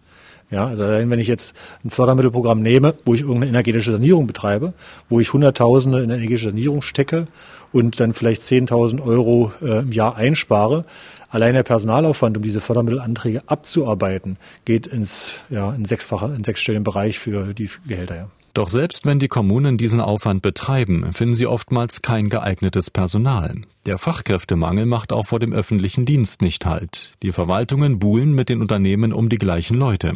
Ja, 0.51 0.67
also 0.67 0.85
wenn 0.85 1.19
ich 1.21 1.29
jetzt 1.29 1.55
ein 1.85 1.91
Fördermittelprogramm 1.91 2.61
nehme, 2.61 2.95
wo 3.05 3.15
ich 3.15 3.21
irgendeine 3.21 3.49
energetische 3.49 3.93
Sanierung 3.93 4.27
betreibe, 4.27 4.73
wo 5.09 5.21
ich 5.21 5.33
Hunderttausende 5.33 6.03
in 6.03 6.11
energetische 6.11 6.51
Sanierung 6.51 6.83
stecke 6.83 7.29
und 7.73 8.01
dann 8.01 8.15
vielleicht 8.15 8.43
10.000 8.43 9.01
Euro 9.01 9.53
äh, 9.63 9.81
im 9.81 9.93
Jahr 9.93 10.17
einspare, 10.17 10.85
allein 11.29 11.55
der 11.55 11.63
Personalaufwand, 11.63 12.37
um 12.37 12.43
diese 12.43 12.61
Fördermittelanträge 12.61 13.43
abzuarbeiten, 13.47 14.39
geht 14.65 14.89
ins, 14.89 15.35
ja, 15.51 15.73
in 15.73 15.85
sechsfacher, 15.85 16.35
in 16.35 16.43
sechsstelligen 16.43 16.85
Bereich 16.85 17.19
für 17.21 17.55
die 17.55 17.71
Gehälter. 17.87 18.17
Ja. 18.17 18.31
Doch 18.53 18.69
selbst 18.69 19.07
wenn 19.07 19.21
die 19.21 19.29
Kommunen 19.29 19.79
diesen 19.79 20.01
Aufwand 20.01 20.43
betreiben, 20.43 21.13
finden 21.13 21.35
sie 21.35 21.47
oftmals 21.47 22.03
kein 22.03 22.29
geeignetes 22.29 22.91
Personal. 22.91 23.63
Der 23.87 23.97
Fachkräftemangel 23.97 24.85
macht 24.85 25.11
auch 25.11 25.25
vor 25.25 25.41
dem 25.41 25.55
öffentlichen 25.55 26.05
Dienst 26.05 26.43
nicht 26.43 26.67
halt. 26.67 27.13
Die 27.23 27.33
Verwaltungen 27.33 27.99
buhlen 27.99 28.35
mit 28.35 28.51
den 28.51 28.61
Unternehmen 28.61 29.15
um 29.15 29.31
die 29.31 29.39
gleichen 29.39 29.73
Leute. 29.73 30.13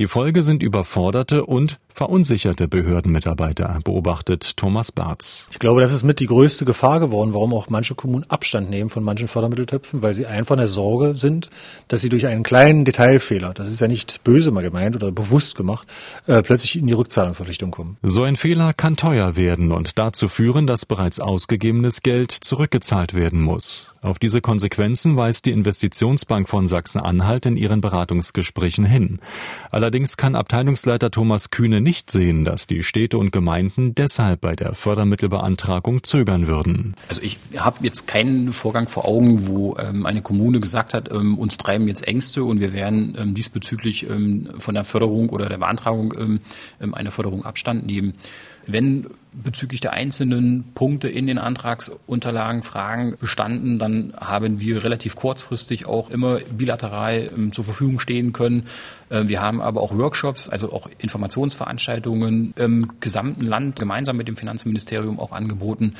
Die 0.00 0.08
Folge 0.08 0.42
sind 0.42 0.64
überforderte 0.64 1.46
und 1.46 1.78
verunsicherte 1.94 2.66
Behördenmitarbeiter, 2.66 3.80
beobachtet 3.84 4.56
Thomas 4.56 4.90
Barz. 4.90 5.48
Ich 5.50 5.58
glaube, 5.60 5.80
das 5.80 5.92
ist 5.92 6.04
mit 6.04 6.18
die 6.18 6.26
größte 6.26 6.64
Gefahr 6.64 6.98
geworden, 6.98 7.34
warum 7.34 7.54
auch 7.54 7.68
manche 7.70 7.94
Kommunen 7.94 8.24
Abstand 8.28 8.70
nehmen 8.70 8.90
von 8.90 9.02
manchen 9.04 9.26
Fördermitteltöpfen, 9.26 10.02
weil 10.02 10.14
sie 10.14 10.26
einfach 10.26 10.54
in 10.54 10.60
der 10.60 10.68
Sorge 10.68 11.14
sind, 11.14 11.50
dass 11.86 12.00
sie 12.00 12.08
durch 12.08 12.26
einen 12.26 12.44
kleinen 12.44 12.84
Detailfehler, 12.84 13.52
das 13.54 13.68
ist 13.68 13.80
ja 13.80 13.88
nicht 13.88 14.22
böse 14.24 14.50
mal 14.50 14.62
gemeint 14.62 14.96
oder 14.96 15.10
bewusst 15.10 15.56
gemacht, 15.56 15.88
äh, 16.26 16.42
plötzlich 16.42 16.76
in 16.76 16.86
die 16.86 16.92
Rückzahlungsverpflichtung 16.92 17.72
kommen. 17.72 17.96
So 18.02 18.22
ein 18.22 18.36
Fehler 18.36 18.74
kann 18.74 18.96
teuer 18.96 19.34
werden 19.34 19.72
und 19.72 19.98
dazu 19.98 20.28
führen, 20.28 20.68
dass 20.68 20.86
bereits 20.86 21.18
ausgegebenes 21.18 22.02
Geld 22.02 22.30
zurückgezahlt 22.32 22.87
werden 22.88 23.42
muss. 23.42 23.92
Auf 24.00 24.18
diese 24.18 24.40
Konsequenzen 24.40 25.16
weist 25.16 25.46
die 25.46 25.50
Investitionsbank 25.50 26.48
von 26.48 26.66
Sachsen-Anhalt 26.66 27.46
in 27.46 27.56
ihren 27.56 27.80
Beratungsgesprächen 27.80 28.84
hin. 28.84 29.18
Allerdings 29.70 30.16
kann 30.16 30.36
Abteilungsleiter 30.36 31.10
Thomas 31.10 31.50
Kühne 31.50 31.80
nicht 31.80 32.10
sehen, 32.10 32.44
dass 32.44 32.66
die 32.66 32.82
Städte 32.82 33.18
und 33.18 33.32
Gemeinden 33.32 33.94
deshalb 33.94 34.40
bei 34.40 34.54
der 34.54 34.74
Fördermittelbeantragung 34.74 36.04
zögern 36.04 36.46
würden. 36.46 36.94
Also 37.08 37.22
ich 37.22 37.38
habe 37.56 37.78
jetzt 37.82 38.06
keinen 38.06 38.52
Vorgang 38.52 38.86
vor 38.86 39.06
Augen, 39.06 39.48
wo 39.48 39.76
ähm, 39.76 40.06
eine 40.06 40.22
Kommune 40.22 40.60
gesagt 40.60 40.94
hat, 40.94 41.10
ähm, 41.10 41.36
uns 41.36 41.58
treiben 41.58 41.88
jetzt 41.88 42.06
Ängste 42.06 42.44
und 42.44 42.60
wir 42.60 42.72
werden 42.72 43.16
ähm, 43.18 43.34
diesbezüglich 43.34 44.08
ähm, 44.08 44.48
von 44.58 44.74
der 44.74 44.84
Förderung 44.84 45.30
oder 45.30 45.48
der 45.48 45.58
Beantragung 45.58 46.14
ähm, 46.16 46.40
ähm, 46.80 46.94
einer 46.94 47.10
Förderung 47.10 47.44
Abstand 47.44 47.84
nehmen. 47.86 48.14
Wenn 48.70 49.06
bezüglich 49.32 49.80
der 49.80 49.92
einzelnen 49.92 50.72
Punkte 50.74 51.08
in 51.08 51.26
den 51.26 51.38
Antragsunterlagen 51.38 52.62
Fragen 52.62 53.16
bestanden, 53.18 53.78
dann 53.78 54.12
haben 54.18 54.60
wir 54.60 54.84
relativ 54.84 55.16
kurzfristig 55.16 55.86
auch 55.86 56.10
immer 56.10 56.38
bilateral 56.40 57.30
ähm, 57.34 57.52
zur 57.52 57.64
Verfügung 57.64 57.98
stehen 57.98 58.32
können. 58.32 58.66
Äh, 59.08 59.28
wir 59.28 59.40
haben 59.40 59.62
aber 59.62 59.80
auch 59.80 59.96
Workshops, 59.96 60.48
also 60.50 60.72
auch 60.72 60.88
Informationsveranstaltungen 60.98 62.52
im 62.56 62.92
gesamten 63.00 63.46
Land 63.46 63.78
gemeinsam 63.78 64.18
mit 64.18 64.28
dem 64.28 64.36
Finanzministerium 64.36 65.18
auch 65.18 65.32
angeboten. 65.32 65.94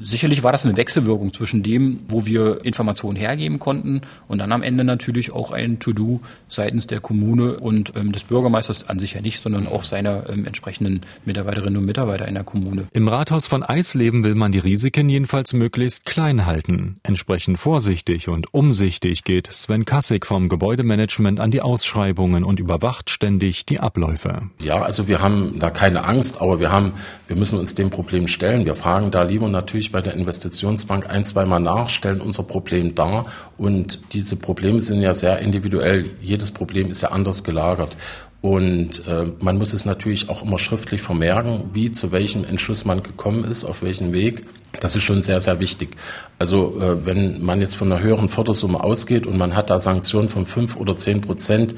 Sicherlich 0.00 0.42
war 0.42 0.52
das 0.52 0.66
eine 0.66 0.76
Wechselwirkung 0.76 1.32
zwischen 1.32 1.62
dem, 1.62 2.00
wo 2.08 2.26
wir 2.26 2.64
Informationen 2.64 3.16
hergeben 3.16 3.58
konnten 3.58 4.02
und 4.28 4.38
dann 4.38 4.52
am 4.52 4.62
Ende 4.62 4.84
natürlich 4.84 5.32
auch 5.32 5.52
ein 5.52 5.78
To-Do 5.78 6.20
seitens 6.48 6.86
der 6.86 7.00
Kommune 7.00 7.58
und 7.58 7.92
ähm, 7.96 8.12
des 8.12 8.24
Bürgermeisters 8.24 8.88
an 8.88 8.98
sich 8.98 9.14
ja 9.14 9.20
nicht, 9.20 9.40
sondern 9.40 9.66
auch 9.66 9.84
seiner 9.84 10.28
ähm, 10.28 10.44
entsprechenden 10.44 11.00
Mitarbeiterinnen 11.24 11.78
und 11.78 11.84
Mitarbeiter 11.84 12.28
in 12.28 12.34
der 12.34 12.44
Kommune. 12.44 12.58
Kommune. 12.58 12.88
Im 12.92 13.08
Rathaus 13.08 13.46
von 13.46 13.62
Eisleben 13.62 14.24
will 14.24 14.34
man 14.34 14.52
die 14.52 14.58
Risiken 14.58 15.08
jedenfalls 15.08 15.52
möglichst 15.52 16.04
klein 16.04 16.46
halten. 16.46 16.98
Entsprechend 17.02 17.58
vorsichtig 17.58 18.28
und 18.28 18.52
umsichtig 18.52 19.24
geht 19.24 19.48
Sven 19.52 19.84
Kassig 19.84 20.26
vom 20.26 20.48
Gebäudemanagement 20.48 21.40
an 21.40 21.50
die 21.50 21.62
Ausschreibungen 21.62 22.44
und 22.44 22.60
überwacht 22.60 23.10
ständig 23.10 23.66
die 23.66 23.80
Abläufe. 23.80 24.42
Ja, 24.60 24.82
also 24.82 25.08
wir 25.08 25.20
haben 25.20 25.58
da 25.58 25.70
keine 25.70 26.04
Angst, 26.04 26.40
aber 26.40 26.60
wir 26.60 26.70
haben, 26.70 26.94
wir 27.26 27.36
müssen 27.36 27.58
uns 27.58 27.74
dem 27.74 27.90
Problem 27.90 28.28
stellen. 28.28 28.64
Wir 28.64 28.74
fragen 28.74 29.10
da 29.10 29.22
lieber 29.22 29.48
natürlich 29.48 29.87
bei 29.92 30.00
der 30.00 30.14
Investitionsbank 30.14 31.08
ein, 31.08 31.24
zweimal 31.24 31.60
nach, 31.60 31.88
stellen 31.88 32.20
unser 32.20 32.42
Problem 32.42 32.94
dar 32.94 33.26
und 33.56 34.00
diese 34.12 34.36
Probleme 34.36 34.80
sind 34.80 35.00
ja 35.00 35.14
sehr 35.14 35.38
individuell. 35.38 36.10
Jedes 36.20 36.50
Problem 36.50 36.90
ist 36.90 37.02
ja 37.02 37.10
anders 37.10 37.44
gelagert. 37.44 37.96
Und 38.40 39.06
äh, 39.06 39.32
man 39.40 39.58
muss 39.58 39.72
es 39.72 39.84
natürlich 39.84 40.28
auch 40.28 40.42
immer 40.42 40.58
schriftlich 40.58 41.02
vermerken, 41.02 41.70
wie 41.72 41.90
zu 41.90 42.12
welchem 42.12 42.44
Entschluss 42.44 42.84
man 42.84 43.02
gekommen 43.02 43.44
ist, 43.44 43.64
auf 43.64 43.82
welchen 43.82 44.12
Weg. 44.12 44.46
Das 44.80 44.96
ist 44.96 45.02
schon 45.02 45.22
sehr, 45.22 45.40
sehr 45.40 45.60
wichtig. 45.60 45.96
Also 46.38 46.80
äh, 46.80 47.04
wenn 47.04 47.44
man 47.44 47.60
jetzt 47.60 47.74
von 47.74 47.92
einer 47.92 48.00
höheren 48.02 48.28
Fördersumme 48.28 48.82
ausgeht 48.82 49.26
und 49.26 49.36
man 49.36 49.54
hat 49.54 49.70
da 49.70 49.78
Sanktionen 49.78 50.28
von 50.28 50.46
fünf 50.46 50.76
oder 50.76 50.96
zehn 50.96 51.20
Prozent, 51.20 51.74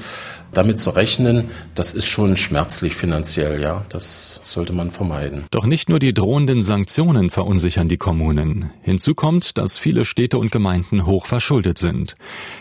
damit 0.53 0.79
zu 0.79 0.91
rechnen, 0.91 1.51
das 1.75 1.93
ist 1.95 2.09
schon 2.09 2.37
schmerzlich 2.37 2.95
finanziell, 2.95 3.61
ja. 3.61 3.85
Das 3.89 4.41
sollte 4.43 4.73
man 4.73 4.91
vermeiden. 4.91 5.47
Doch 5.51 5.65
nicht 5.65 5.89
nur 5.89 5.99
die 5.99 6.13
drohenden 6.13 6.61
Sanktionen 6.61 7.31
verunsichern 7.31 7.89
die 7.89 7.97
Kommunen. 7.97 8.71
Hinzu 8.83 9.15
kommt, 9.15 9.59
dass 9.59 9.79
viele 9.79 10.05
Städte 10.05 10.39
und 10.39 10.51
Gemeinden 10.51 11.07
hoch 11.07 11.27
verschuldet 11.27 11.79
sind. 11.79 12.17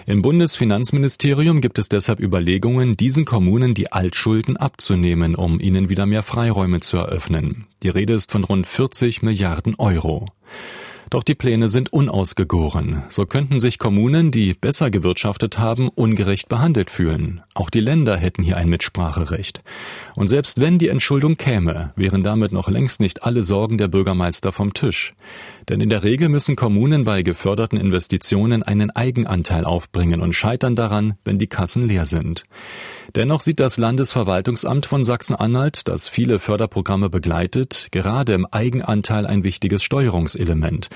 Im 0.05 0.21
Bundesfinanzministerium 0.21 1.61
gibt 1.61 1.79
es 1.79 1.89
deshalb 1.89 2.19
Überlegungen, 2.19 2.95
diesen 2.95 3.25
Kommunen 3.25 3.73
die 3.73 3.91
Altschulden 3.91 4.57
abzunehmen, 4.57 5.35
um 5.35 5.59
ihnen 5.59 5.89
wieder 5.89 6.05
mehr 6.05 6.23
Freiräume 6.23 6.79
zu 6.79 6.97
eröffnen. 6.97 7.65
Die 7.81 7.89
Rede 7.89 8.13
ist 8.13 8.31
von 8.31 8.43
rund 8.43 8.67
40 8.67 9.21
Milliarden 9.21 9.75
Euro. 9.75 10.27
Doch 11.09 11.23
die 11.23 11.33
Pläne 11.33 11.69
sind 11.69 11.91
unausgegoren. 11.91 13.03
So 13.09 13.25
könnten 13.25 13.59
sich 13.59 13.79
Kommunen, 13.79 14.29
die 14.29 14.53
besser 14.53 14.91
gewirtschaftet 14.91 15.57
haben, 15.57 15.89
ungerecht 15.89 16.49
behandelt 16.49 16.91
fühlen. 16.91 17.41
Auch 17.55 17.71
die 17.71 17.79
Länder 17.79 18.15
hätten 18.15 18.43
hier 18.43 18.57
ein 18.57 18.69
Mitspracherecht. 18.69 19.63
Und 20.15 20.27
selbst 20.27 20.61
wenn 20.61 20.77
die 20.77 20.87
Entschuldung 20.87 21.35
käme, 21.35 21.93
wären 21.95 22.23
damit 22.23 22.51
noch 22.51 22.69
längst 22.69 22.99
nicht 22.99 23.23
alle 23.23 23.41
Sorgen 23.41 23.79
der 23.79 23.87
Bürgermeister 23.87 24.51
vom 24.51 24.75
Tisch. 24.75 25.15
Denn 25.67 25.81
in 25.81 25.89
der 25.89 26.03
Regel 26.03 26.29
müssen 26.29 26.55
Kommunen 26.55 27.05
bei 27.05 27.23
geförderten 27.23 27.79
Investitionen 27.79 28.61
einen 28.61 28.91
Eigenanteil 28.91 29.65
aufbringen 29.65 30.21
und 30.21 30.33
scheitern 30.33 30.75
daran, 30.75 31.17
wenn 31.25 31.39
die 31.39 31.47
Kassen 31.47 31.87
leer 31.87 32.05
sind. 32.05 32.43
Dennoch 33.15 33.41
sieht 33.41 33.59
das 33.59 33.77
Landesverwaltungsamt 33.77 34.85
von 34.85 35.03
Sachsen-Anhalt, 35.03 35.87
das 35.87 36.07
viele 36.07 36.37
Förderprogramme 36.37 37.09
begleitet, 37.09 37.87
gerade 37.91 38.33
im 38.33 38.45
Eigenanteil 38.45 39.25
ein 39.25 39.43
wichtiges 39.43 39.81
Steuerungselement. 39.81 40.89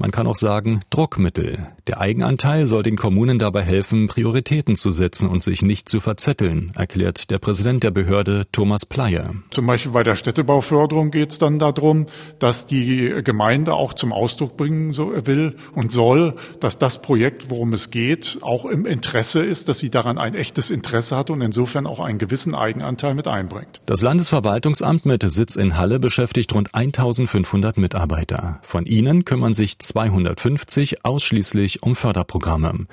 Man 0.00 0.12
kann 0.12 0.28
auch 0.28 0.36
sagen 0.36 0.82
Druckmittel. 0.90 1.66
Der 1.88 2.00
Eigenanteil 2.00 2.66
soll 2.66 2.84
den 2.84 2.96
Kommunen 2.96 3.40
dabei 3.40 3.64
helfen, 3.64 4.06
Prioritäten 4.06 4.76
zu 4.76 4.92
setzen 4.92 5.28
und 5.28 5.42
sich 5.42 5.60
nicht 5.60 5.88
zu 5.88 5.98
verzetteln, 5.98 6.70
erklärt 6.76 7.30
der 7.30 7.38
Präsident 7.38 7.82
der 7.82 7.90
Behörde 7.90 8.46
Thomas 8.52 8.86
Pleyer. 8.86 9.34
Zum 9.50 9.66
Beispiel 9.66 9.90
bei 9.90 10.04
der 10.04 10.14
Städtebauförderung 10.14 11.10
geht 11.10 11.32
es 11.32 11.38
dann 11.40 11.58
darum, 11.58 12.06
dass 12.38 12.66
die 12.66 13.12
Gemeinde 13.24 13.74
auch 13.74 13.92
zum 13.92 14.12
Ausdruck 14.12 14.56
bringen 14.56 14.96
will 14.96 15.56
und 15.74 15.90
soll, 15.90 16.36
dass 16.60 16.78
das 16.78 17.02
Projekt, 17.02 17.50
worum 17.50 17.72
es 17.72 17.90
geht, 17.90 18.38
auch 18.40 18.66
im 18.66 18.86
Interesse 18.86 19.44
ist, 19.44 19.68
dass 19.68 19.80
sie 19.80 19.90
daran 19.90 20.16
ein 20.16 20.34
echtes 20.34 20.70
Interesse 20.70 21.16
hat 21.16 21.30
und 21.30 21.40
insofern 21.58 21.88
auch 21.88 21.98
einen 21.98 22.18
gewissen 22.18 22.54
Eigenanteil 22.54 23.14
mit 23.14 23.26
einbringt. 23.26 23.80
Das 23.84 24.00
Landesverwaltungsamt 24.00 25.04
mit 25.06 25.28
Sitz 25.28 25.56
in 25.56 25.76
Halle 25.76 25.98
beschäftigt 25.98 26.54
rund 26.54 26.72
1500 26.72 27.78
Mitarbeiter. 27.78 28.60
Von 28.62 28.86
ihnen 28.86 29.24
kümmern 29.24 29.52
sich 29.52 29.80
250 29.80 31.04
ausschließlich 31.04 31.82
um 31.82 31.96
Förderprogramme. 31.96 32.86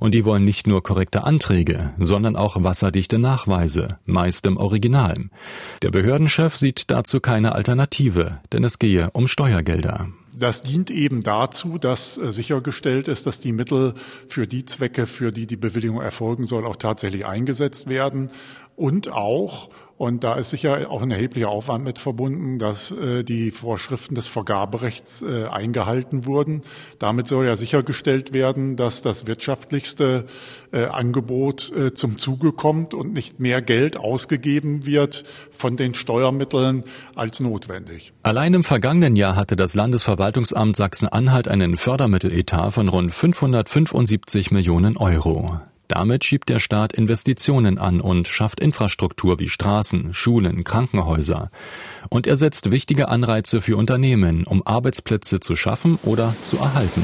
Und 0.00 0.12
die 0.14 0.26
wollen 0.26 0.44
nicht 0.44 0.66
nur 0.66 0.82
korrekte 0.82 1.24
Anträge, 1.24 1.94
sondern 1.98 2.36
auch 2.36 2.62
wasserdichte 2.62 3.18
Nachweise, 3.18 3.96
meist 4.04 4.44
im 4.44 4.58
Original. 4.58 5.30
Der 5.80 5.90
Behördenchef 5.90 6.56
sieht 6.56 6.90
dazu 6.90 7.20
keine 7.20 7.54
Alternative, 7.54 8.40
denn 8.52 8.64
es 8.64 8.78
gehe 8.78 9.10
um 9.12 9.28
Steuergelder. 9.28 10.08
Das 10.40 10.62
dient 10.62 10.90
eben 10.90 11.22
dazu, 11.22 11.76
dass 11.76 12.16
äh, 12.16 12.32
sichergestellt 12.32 13.08
ist, 13.08 13.26
dass 13.26 13.40
die 13.40 13.52
Mittel 13.52 13.92
für 14.26 14.46
die 14.46 14.64
Zwecke, 14.64 15.06
für 15.06 15.32
die 15.32 15.46
die 15.46 15.56
Bewilligung 15.56 16.00
erfolgen 16.00 16.46
soll, 16.46 16.64
auch 16.64 16.76
tatsächlich 16.76 17.26
eingesetzt 17.26 17.88
werden. 17.88 18.30
Und 18.80 19.12
auch 19.12 19.68
und 20.00 20.24
da 20.24 20.36
ist 20.36 20.48
sicher 20.48 20.90
auch 20.90 21.02
ein 21.02 21.10
erheblicher 21.10 21.50
Aufwand 21.50 21.84
mit 21.84 21.98
verbunden, 21.98 22.58
dass 22.58 22.90
äh, 22.90 23.22
die 23.22 23.50
Vorschriften 23.50 24.14
des 24.14 24.28
Vergaberechts 24.28 25.20
äh, 25.20 25.44
eingehalten 25.44 26.24
wurden. 26.24 26.62
Damit 26.98 27.28
soll 27.28 27.44
ja 27.44 27.54
sichergestellt 27.54 28.32
werden, 28.32 28.76
dass 28.76 29.02
das 29.02 29.26
wirtschaftlichste 29.26 30.24
äh, 30.72 30.84
Angebot 30.84 31.70
äh, 31.76 31.92
zum 31.92 32.16
Zuge 32.16 32.52
kommt 32.52 32.94
und 32.94 33.12
nicht 33.12 33.40
mehr 33.40 33.60
Geld 33.60 33.98
ausgegeben 33.98 34.86
wird 34.86 35.24
von 35.52 35.76
den 35.76 35.94
Steuermitteln 35.94 36.84
als 37.14 37.40
notwendig. 37.40 38.14
Allein 38.22 38.54
im 38.54 38.64
vergangenen 38.64 39.16
Jahr 39.16 39.36
hatte 39.36 39.54
das 39.54 39.74
Landesverwaltungsamt 39.74 40.76
Sachsen-Anhalt 40.76 41.46
einen 41.46 41.76
Fördermitteletat 41.76 42.72
von 42.72 42.88
rund 42.88 43.14
575 43.14 44.50
Millionen 44.50 44.96
Euro. 44.96 45.60
Damit 45.90 46.24
schiebt 46.24 46.48
der 46.48 46.60
Staat 46.60 46.92
Investitionen 46.92 47.76
an 47.76 48.00
und 48.00 48.28
schafft 48.28 48.60
Infrastruktur 48.60 49.40
wie 49.40 49.48
Straßen, 49.48 50.14
Schulen, 50.14 50.62
Krankenhäuser. 50.62 51.50
Und 52.10 52.28
er 52.28 52.36
setzt 52.36 52.70
wichtige 52.70 53.08
Anreize 53.08 53.60
für 53.60 53.76
Unternehmen, 53.76 54.44
um 54.44 54.64
Arbeitsplätze 54.64 55.40
zu 55.40 55.56
schaffen 55.56 55.98
oder 56.04 56.32
zu 56.42 56.58
erhalten. 56.58 57.02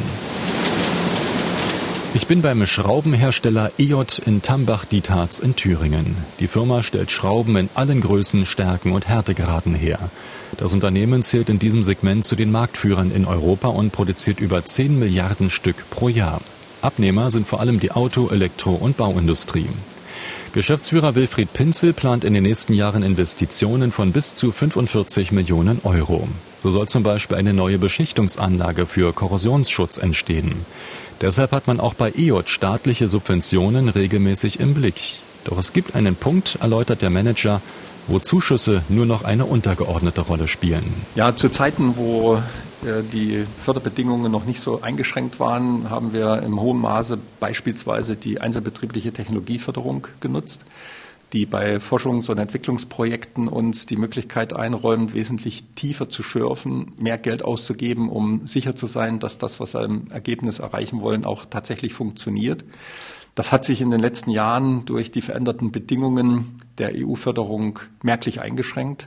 Ich 2.15 2.29
bin 2.29 2.43
beim 2.43 2.65
Schraubenhersteller 2.65 3.73
EJ 3.77 4.21
in 4.25 4.41
Tambach-Dietharz 4.43 5.41
in 5.41 5.57
Thüringen. 5.57 6.17
Die 6.39 6.47
Firma 6.47 6.85
stellt 6.85 7.11
Schrauben 7.11 7.57
in 7.57 7.69
allen 7.75 8.01
Größen, 8.01 8.47
Stärken 8.47 8.93
und 8.93 9.09
Härtegraden 9.09 9.75
her. 9.75 9.99
Das 10.59 10.73
Unternehmen 10.73 11.25
zählt 11.25 11.49
in 11.49 11.59
diesem 11.59 11.83
Segment 11.83 12.25
zu 12.25 12.37
den 12.37 12.53
Marktführern 12.53 13.11
in 13.11 13.25
Europa 13.25 13.67
und 13.67 13.91
produziert 13.91 14.39
über 14.39 14.65
10 14.65 14.97
Milliarden 14.97 15.51
Stück 15.51 15.91
pro 15.91 16.09
Jahr. 16.09 16.41
Abnehmer 16.83 17.31
sind 17.31 17.47
vor 17.47 17.61
allem 17.61 17.81
die 17.81 17.93
Auto-, 17.93 18.29
Elektro- 18.29 18.75
und 18.75 18.97
Bauindustrie. 18.97 19.67
Geschäftsführer 20.53 21.15
Wilfried 21.15 21.53
Pinzel 21.53 21.93
plant 21.93 22.25
in 22.25 22.33
den 22.33 22.43
nächsten 22.43 22.73
Jahren 22.73 23.03
Investitionen 23.03 23.93
von 23.93 24.13
bis 24.13 24.35
zu 24.35 24.53
45 24.53 25.31
Millionen 25.31 25.81
Euro. 25.85 26.29
So 26.63 26.71
soll 26.71 26.89
zum 26.89 27.03
Beispiel 27.03 27.37
eine 27.37 27.53
neue 27.53 27.79
Beschichtungsanlage 27.79 28.87
für 28.87 29.13
Korrosionsschutz 29.13 29.99
entstehen. 29.99 30.65
Deshalb 31.21 31.53
hat 31.53 31.67
man 31.67 31.81
auch 31.81 31.95
bei 31.95 32.11
EOT 32.17 32.49
staatliche 32.49 33.09
Subventionen 33.09 33.89
regelmäßig 33.89 34.61
im 34.61 34.75
Blick. 34.75 35.17
Doch 35.45 35.59
es 35.59 35.73
gibt 35.73 35.95
einen 35.95 36.17
Punkt, 36.17 36.59
erläutert 36.61 37.03
der 37.03 37.11
Manager, 37.11 37.61
wo 38.07 38.19
Zuschüsse 38.19 38.83
nur 38.89 39.07
noch 39.07 39.25
eine 39.25 39.45
untergeordnete 39.45 40.21
Rolle 40.21 40.49
spielen. 40.49 40.85
Ja, 41.15 41.35
zu 41.35 41.49
Zeiten, 41.49 41.97
wo 41.97 42.37
äh, 42.85 43.03
die 43.13 43.47
Förderbedingungen 43.63 44.31
noch 44.31 44.45
nicht 44.45 44.61
so 44.61 44.83
eingeschränkt 44.83 45.41
waren, 45.41 45.91
haben 45.91 46.13
wir 46.13 46.43
im 46.43 46.61
hohen 46.61 46.81
Maße 46.81 47.19
beispielsweise 47.41 48.17
die 48.17 48.41
einzelbetriebliche 48.41 49.13
Technologieförderung 49.13 50.09
genutzt, 50.21 50.65
die 51.33 51.47
bei 51.47 51.77
Forschungs- 51.77 52.31
und 52.31 52.39
Entwicklungsprojekten 52.39 53.49
uns 53.49 53.87
die 53.87 53.97
Möglichkeit 53.97 54.55
einräumt, 54.55 55.15
wesentlich 55.15 55.65
tiefer 55.75 56.09
zu 56.09 56.23
schürfen, 56.23 56.93
mehr 56.99 57.19
Geld 57.19 57.45
auszugeben, 57.45 58.09
um 58.09 58.47
sicher 58.47 58.77
zu 58.77 58.87
sein, 58.87 59.19
dass 59.19 59.39
das, 59.39 59.59
was 59.59 59.75
wir 59.75 59.83
im 59.83 60.11
Ergebnis 60.11 60.61
erreichen 60.61 61.01
wollen, 61.01 61.25
auch 61.25 61.45
tatsächlich 61.45 61.95
funktioniert. 61.95 62.65
Das 63.37 63.53
hat 63.53 63.67
sich 63.67 63.83
in 63.83 63.91
den 63.91 64.01
letzten 64.01 64.31
Jahren 64.31 64.87
durch 64.87 65.13
die 65.13 65.21
veränderten 65.21 65.71
Bedingungen 65.71 66.59
der 66.79 66.93
EU-Förderung 66.95 67.79
merklich 68.03 68.41
eingeschränkt. 68.41 69.07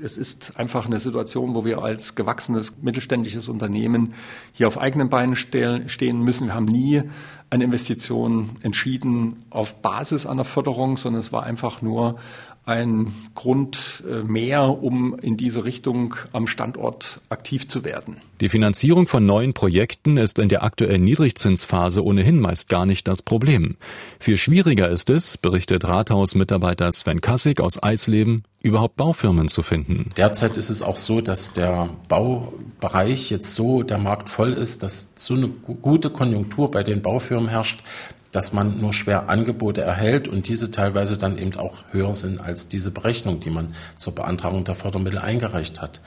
Es 0.00 0.16
ist 0.16 0.56
einfach 0.56 0.86
eine 0.86 1.00
Situation, 1.00 1.56
wo 1.56 1.64
wir 1.64 1.82
als 1.82 2.14
gewachsenes 2.14 2.76
mittelständisches 2.80 3.48
Unternehmen 3.48 4.14
hier 4.52 4.68
auf 4.68 4.78
eigenen 4.78 5.08
Beinen 5.08 5.34
stehen 5.34 6.22
müssen. 6.22 6.46
Wir 6.46 6.54
haben 6.54 6.66
nie 6.66 7.02
eine 7.50 7.64
Investition 7.64 8.50
entschieden 8.62 9.44
auf 9.50 9.82
Basis 9.82 10.26
einer 10.26 10.44
Förderung, 10.44 10.96
sondern 10.96 11.18
es 11.18 11.32
war 11.32 11.42
einfach 11.42 11.82
nur 11.82 12.20
ein 12.66 13.14
Grund 13.34 14.02
äh, 14.08 14.22
mehr, 14.24 14.82
um 14.82 15.16
in 15.20 15.36
diese 15.36 15.64
Richtung 15.64 16.16
am 16.32 16.46
Standort 16.48 17.20
aktiv 17.28 17.68
zu 17.68 17.84
werden. 17.84 18.16
Die 18.40 18.48
Finanzierung 18.48 19.06
von 19.06 19.24
neuen 19.24 19.54
Projekten 19.54 20.18
ist 20.18 20.38
in 20.38 20.48
der 20.48 20.62
aktuellen 20.62 21.04
Niedrigzinsphase 21.04 22.04
ohnehin 22.04 22.38
meist 22.38 22.68
gar 22.68 22.84
nicht 22.84 23.08
das 23.08 23.22
Problem. 23.22 23.76
Viel 24.18 24.36
schwieriger 24.36 24.88
ist 24.90 25.08
es, 25.08 25.38
berichtet 25.38 25.84
Rathaus-Mitarbeiter 25.84 26.90
Sven 26.92 27.20
Kassig 27.20 27.60
aus 27.60 27.82
Eisleben, 27.82 28.42
überhaupt 28.62 28.96
Baufirmen 28.96 29.48
zu 29.48 29.62
finden. 29.62 30.10
Derzeit 30.16 30.56
ist 30.56 30.68
es 30.68 30.82
auch 30.82 30.96
so, 30.96 31.20
dass 31.20 31.52
der 31.52 31.90
Baubereich 32.08 33.30
jetzt 33.30 33.54
so 33.54 33.84
der 33.84 33.98
Markt 33.98 34.28
voll 34.28 34.52
ist, 34.52 34.82
dass 34.82 35.12
so 35.14 35.34
eine 35.34 35.48
gute 35.48 36.10
Konjunktur 36.10 36.70
bei 36.70 36.82
den 36.82 37.00
Baufirmen 37.00 37.48
herrscht, 37.48 37.82
dass 38.32 38.52
man 38.52 38.78
nur 38.78 38.92
schwer 38.92 39.28
Angebote 39.28 39.82
erhält 39.82 40.28
und 40.28 40.48
diese 40.48 40.70
teilweise 40.70 41.18
dann 41.18 41.38
eben 41.38 41.54
auch 41.56 41.84
höher 41.90 42.14
sind 42.14 42.40
als 42.40 42.68
diese 42.68 42.90
Berechnung, 42.90 43.40
die 43.40 43.50
man 43.50 43.74
zur 43.96 44.14
Beantragung 44.14 44.64
der 44.64 44.74
Fördermittel 44.74 45.18
eingereicht 45.18 45.80
hat 45.80 46.00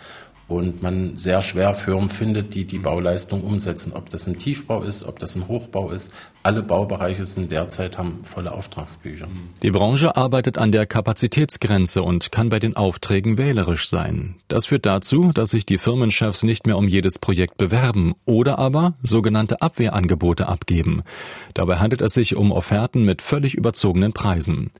und 0.49 0.81
man 0.81 1.15
sehr 1.15 1.41
schwer 1.41 1.75
Firmen 1.75 2.09
findet, 2.09 2.55
die 2.55 2.65
die 2.65 2.79
Bauleistung 2.79 3.43
umsetzen. 3.43 3.93
Ob 3.93 4.09
das 4.09 4.25
im 4.27 4.37
Tiefbau 4.37 4.81
ist, 4.81 5.03
ob 5.03 5.19
das 5.19 5.35
im 5.35 5.47
Hochbau 5.47 5.91
ist. 5.91 6.11
Alle 6.41 6.63
Baubereiche 6.63 7.25
sind 7.25 7.51
derzeit 7.51 7.97
haben 7.97 8.21
volle 8.23 8.53
Auftragsbücher. 8.53 9.27
Die 9.61 9.71
Branche 9.71 10.15
arbeitet 10.15 10.57
an 10.57 10.71
der 10.71 10.85
Kapazitätsgrenze 10.85 12.01
und 12.01 12.31
kann 12.31 12.47
bei 12.49 12.59
den 12.59 12.77
Aufträgen 12.77 13.37
wählerisch 13.37 13.89
sein. 13.89 14.35
Das 14.47 14.67
führt 14.67 14.85
dazu, 14.85 15.31
dass 15.33 15.51
sich 15.51 15.65
die 15.65 15.77
Firmenchefs 15.77 16.43
nicht 16.43 16.65
mehr 16.65 16.77
um 16.77 16.87
jedes 16.87 17.19
Projekt 17.19 17.57
bewerben 17.57 18.15
oder 18.25 18.57
aber 18.57 18.93
sogenannte 19.03 19.61
Abwehrangebote 19.61 20.47
abgeben. 20.47 21.03
Dabei 21.53 21.77
handelt 21.77 22.01
es 22.01 22.13
sich 22.13 22.35
um 22.37 22.51
Offerten 22.53 23.03
mit 23.03 23.21
völlig 23.21 23.53
überzogenen 23.53 24.13
Preisen. 24.13 24.71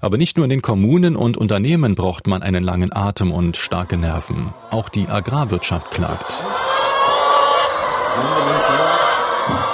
Aber 0.00 0.16
nicht 0.16 0.38
nur 0.38 0.44
in 0.44 0.50
den 0.50 0.62
Kommunen 0.62 1.14
und 1.14 1.36
Unternehmen 1.36 1.94
braucht 1.94 2.26
man 2.26 2.42
einen 2.42 2.64
langen 2.64 2.92
Atem 2.92 3.30
und 3.30 3.58
starke 3.58 3.98
Nerven. 3.98 4.54
Auch 4.70 4.88
die 4.88 5.08
Agrarwirtschaft 5.12 5.90
klagt. 5.90 6.42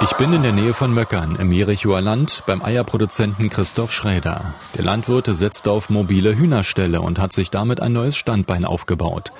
Ich 0.01 0.13
bin 0.13 0.31
in 0.31 0.43
der 0.43 0.53
Nähe 0.53 0.73
von 0.73 0.93
Möckern 0.93 1.35
im 1.35 1.51
Jerichoer 1.51 1.99
Land 1.99 2.43
beim 2.45 2.63
Eierproduzenten 2.63 3.49
Christoph 3.49 3.91
Schräder. 3.91 4.53
Der 4.77 4.85
Landwirt 4.85 5.27
setzt 5.35 5.67
auf 5.67 5.89
mobile 5.89 6.37
Hühnerställe 6.37 7.01
und 7.01 7.19
hat 7.19 7.33
sich 7.33 7.49
damit 7.49 7.81
ein 7.81 7.91
neues 7.91 8.15
Standbein 8.15 8.63
aufgebaut. 8.63 9.33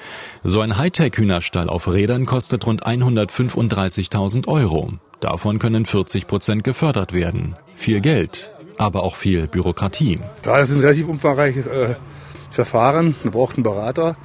So 0.43 0.59
ein 0.59 0.77
Hightech-Hühnerstall 0.77 1.69
auf 1.69 1.87
Rädern 1.87 2.25
kostet 2.25 2.65
rund 2.65 2.85
135.000 2.85 4.47
Euro. 4.47 4.93
Davon 5.21 5.59
können 5.59 5.85
40 5.85 6.27
Prozent 6.27 6.63
gefördert 6.63 7.13
werden. 7.13 7.55
Viel 7.75 8.01
Geld, 8.01 8.49
aber 8.77 9.03
auch 9.03 9.15
viel 9.15 9.47
Bürokratie. 9.47 10.19
Ja, 10.45 10.57
das 10.57 10.69
ist 10.69 10.75
ein 10.75 10.81
relativ 10.81 11.07
umfangreiches 11.07 11.67
äh, 11.67 11.95
Verfahren. 12.51 13.15
Man 13.23 13.31
braucht 13.31 13.55
einen 13.55 13.63
Berater. 13.63 14.17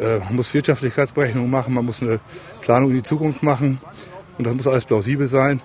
Äh, 0.00 0.18
man 0.18 0.36
muss 0.36 0.52
Wirtschaftlichkeitsberechnungen 0.52 1.50
machen, 1.50 1.74
man 1.74 1.84
muss 1.84 2.02
eine 2.02 2.20
Planung 2.60 2.90
in 2.90 2.96
die 2.96 3.02
Zukunft 3.02 3.42
machen 3.42 3.80
und 4.38 4.46
das 4.46 4.54
muss 4.54 4.66
alles 4.66 4.84
plausibel 4.84 5.26
sein. 5.26 5.60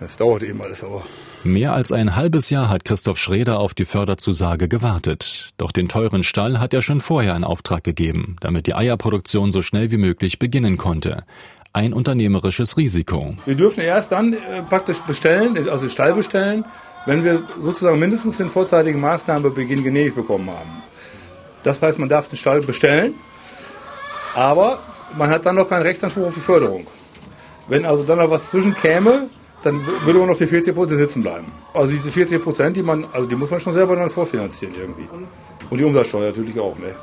Das 0.00 0.16
dauert 0.18 0.42
eben 0.42 0.60
alles 0.60 0.82
aber. 0.82 1.04
Mehr 1.42 1.72
als 1.72 1.90
ein 1.90 2.16
halbes 2.16 2.50
Jahr 2.50 2.68
hat 2.68 2.84
Christoph 2.84 3.18
Schreder 3.18 3.58
auf 3.58 3.72
die 3.72 3.86
Förderzusage 3.86 4.68
gewartet. 4.68 5.54
Doch 5.56 5.72
den 5.72 5.88
teuren 5.88 6.22
Stall 6.22 6.58
hat 6.58 6.74
er 6.74 6.82
schon 6.82 7.00
vorher 7.00 7.34
in 7.34 7.44
Auftrag 7.44 7.82
gegeben, 7.82 8.36
damit 8.40 8.66
die 8.66 8.74
Eierproduktion 8.74 9.50
so 9.50 9.62
schnell 9.62 9.90
wie 9.90 9.96
möglich 9.96 10.38
beginnen 10.38 10.76
konnte. 10.76 11.24
Ein 11.72 11.94
unternehmerisches 11.94 12.76
Risiko. 12.76 13.36
Wir 13.46 13.54
dürfen 13.54 13.80
erst 13.82 14.12
dann 14.12 14.34
äh, 14.34 14.62
praktisch 14.68 15.00
bestellen, 15.00 15.56
also 15.68 15.86
den 15.86 15.90
Stall 15.90 16.12
bestellen, 16.14 16.64
wenn 17.06 17.24
wir 17.24 17.42
sozusagen 17.60 17.98
mindestens 17.98 18.36
den 18.36 18.50
vorzeitigen 18.50 19.00
Maßnahmebeginn 19.00 19.82
genehmigt 19.82 20.16
bekommen 20.16 20.50
haben. 20.50 20.82
Das 21.62 21.80
heißt, 21.80 21.98
man 21.98 22.08
darf 22.08 22.28
den 22.28 22.36
Stall 22.36 22.60
bestellen 22.60 23.14
aber 24.36 24.80
man 25.16 25.30
hat 25.30 25.46
dann 25.46 25.56
noch 25.56 25.68
keinen 25.68 25.82
Rechtsanspruch 25.82 26.26
auf 26.26 26.34
die 26.34 26.40
Förderung. 26.40 26.86
Wenn 27.68 27.86
also 27.86 28.02
dann 28.02 28.18
noch 28.18 28.30
was 28.30 28.50
zwischen 28.50 28.74
käme, 28.74 29.30
dann 29.62 29.80
würde 30.04 30.18
man 30.18 30.28
noch 30.28 30.36
die 30.36 30.46
40 30.46 30.74
Prozent 30.74 31.00
sitzen 31.00 31.22
bleiben. 31.22 31.50
Also 31.72 31.90
diese 31.90 32.10
40 32.10 32.42
Prozent, 32.42 32.76
die 32.76 32.82
man, 32.82 33.06
also 33.12 33.26
die 33.26 33.34
muss 33.34 33.50
man 33.50 33.58
schon 33.60 33.72
selber 33.72 33.96
dann 33.96 34.10
vorfinanzieren 34.10 34.74
irgendwie. 34.78 35.08
Und 35.70 35.80
die 35.80 35.84
Umsatzsteuer 35.84 36.26
natürlich 36.26 36.60
auch, 36.60 36.78
ne? 36.78 36.94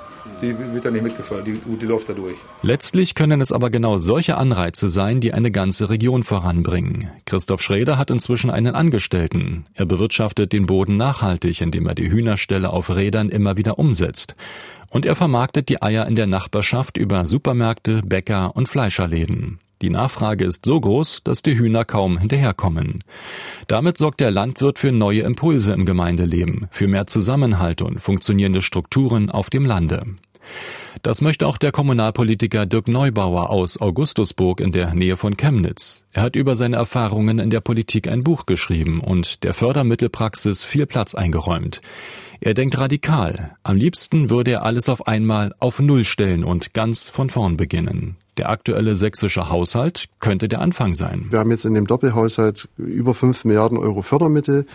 Die 0.41 0.57
wird 0.57 0.85
dann 0.85 0.93
nicht 0.93 1.03
mitgefördert, 1.03 1.47
die, 1.47 1.59
die 1.77 1.85
läuft 1.85 2.09
da 2.09 2.13
durch. 2.13 2.35
Letztlich 2.61 3.15
können 3.15 3.41
es 3.41 3.51
aber 3.51 3.69
genau 3.69 3.97
solche 3.97 4.37
Anreize 4.37 4.89
sein, 4.89 5.19
die 5.19 5.33
eine 5.33 5.51
ganze 5.51 5.89
Region 5.89 6.23
voranbringen. 6.23 7.09
Christoph 7.25 7.61
Schreder 7.61 7.97
hat 7.97 8.09
inzwischen 8.09 8.49
einen 8.49 8.75
Angestellten. 8.75 9.65
Er 9.73 9.85
bewirtschaftet 9.85 10.53
den 10.53 10.65
Boden 10.65 10.97
nachhaltig, 10.97 11.61
indem 11.61 11.87
er 11.87 11.95
die 11.95 12.09
Hühnerställe 12.09 12.69
auf 12.69 12.89
Rädern 12.89 13.29
immer 13.29 13.57
wieder 13.57 13.79
umsetzt. 13.79 14.35
Und 14.89 15.05
er 15.05 15.15
vermarktet 15.15 15.69
die 15.69 15.81
Eier 15.81 16.07
in 16.07 16.15
der 16.15 16.27
Nachbarschaft 16.27 16.97
über 16.97 17.25
Supermärkte, 17.25 18.01
Bäcker 18.03 18.55
und 18.55 18.69
Fleischerläden. 18.69 19.59
Die 19.83 19.89
Nachfrage 19.89 20.45
ist 20.45 20.65
so 20.65 20.79
groß, 20.79 21.23
dass 21.25 21.41
die 21.41 21.59
Hühner 21.59 21.83
kaum 21.83 22.17
hinterherkommen. 22.17 23.03
Damit 23.67 23.97
sorgt 23.97 24.21
der 24.21 24.31
Landwirt 24.31 24.79
für 24.79 24.93
neue 24.93 25.23
Impulse 25.23 25.73
im 25.73 25.83
Gemeindeleben, 25.83 26.67
für 26.71 26.87
mehr 26.87 27.05
Zusammenhalt 27.05 27.81
und 27.81 27.99
funktionierende 27.99 28.61
Strukturen 28.61 29.29
auf 29.29 29.49
dem 29.49 29.65
Lande. 29.65 30.05
Das 31.01 31.19
möchte 31.19 31.45
auch 31.45 31.57
der 31.57 31.73
Kommunalpolitiker 31.73 32.65
Dirk 32.65 32.87
Neubauer 32.87 33.49
aus 33.49 33.81
Augustusburg 33.81 34.61
in 34.61 34.71
der 34.71 34.93
Nähe 34.93 35.17
von 35.17 35.35
Chemnitz. 35.35 36.05
Er 36.13 36.23
hat 36.23 36.37
über 36.37 36.55
seine 36.55 36.77
Erfahrungen 36.77 37.39
in 37.39 37.49
der 37.49 37.59
Politik 37.59 38.07
ein 38.07 38.23
Buch 38.23 38.45
geschrieben 38.45 39.01
und 39.01 39.43
der 39.43 39.53
Fördermittelpraxis 39.53 40.63
viel 40.63 40.85
Platz 40.85 41.13
eingeräumt. 41.13 41.81
Er 42.39 42.53
denkt 42.53 42.77
radikal. 42.77 43.57
Am 43.63 43.75
liebsten 43.75 44.29
würde 44.29 44.51
er 44.51 44.63
alles 44.63 44.87
auf 44.87 45.07
einmal 45.07 45.53
auf 45.59 45.81
Null 45.81 46.05
stellen 46.05 46.45
und 46.45 46.73
ganz 46.73 47.09
von 47.09 47.29
vorn 47.29 47.57
beginnen. 47.57 48.15
Der 48.37 48.49
aktuelle 48.49 48.95
sächsische 48.95 49.49
Haushalt 49.49 50.05
könnte 50.19 50.47
der 50.47 50.59
Anfang 50.59 50.95
sein. 50.95 51.27
Wir 51.29 51.37
haben 51.37 51.51
jetzt 51.51 51.65
in 51.65 51.75
dem 51.75 51.85
Doppelhaushalt 51.85 52.67
über 52.77 53.13
fünf 53.13 53.45
Milliarden 53.45 53.77
Euro 53.77 54.01
Fördermittel. 54.01 54.65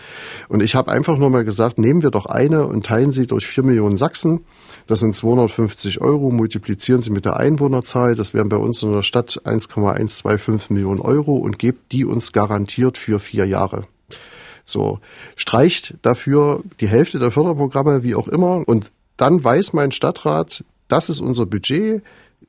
Und 0.47 0.63
ich 0.63 0.75
habe 0.75 0.89
einfach 0.89 1.17
nur 1.17 1.29
mal 1.29 1.43
gesagt, 1.43 1.77
nehmen 1.77 2.01
wir 2.01 2.09
doch 2.09 2.25
eine 2.25 2.65
und 2.65 2.85
teilen 2.85 3.11
sie 3.11 3.27
durch 3.27 3.45
vier 3.47 3.65
Millionen 3.65 3.97
Sachsen. 3.97 4.45
Das 4.87 5.01
sind 5.01 5.13
250 5.13 5.99
Euro. 5.99 6.31
Multiplizieren 6.31 7.01
Sie 7.01 7.11
mit 7.11 7.25
der 7.25 7.35
Einwohnerzahl. 7.35 8.15
Das 8.15 8.33
wären 8.33 8.47
bei 8.47 8.57
uns 8.57 8.81
in 8.81 8.93
der 8.93 9.03
Stadt 9.03 9.41
1,125 9.43 10.69
Millionen 10.69 11.01
Euro 11.01 11.35
und 11.35 11.59
gebt 11.59 11.91
die 11.91 12.05
uns 12.05 12.31
garantiert 12.31 12.97
für 12.97 13.19
vier 13.19 13.45
Jahre. 13.45 13.87
So, 14.63 14.99
streicht 15.35 15.95
dafür 16.01 16.63
die 16.79 16.87
Hälfte 16.87 17.19
der 17.19 17.31
Förderprogramme, 17.31 18.03
wie 18.03 18.15
auch 18.15 18.29
immer. 18.29 18.63
Und 18.65 18.91
dann 19.17 19.43
weiß 19.43 19.73
mein 19.73 19.91
Stadtrat, 19.91 20.63
das 20.87 21.09
ist 21.09 21.19
unser 21.19 21.45
Budget 21.45 22.03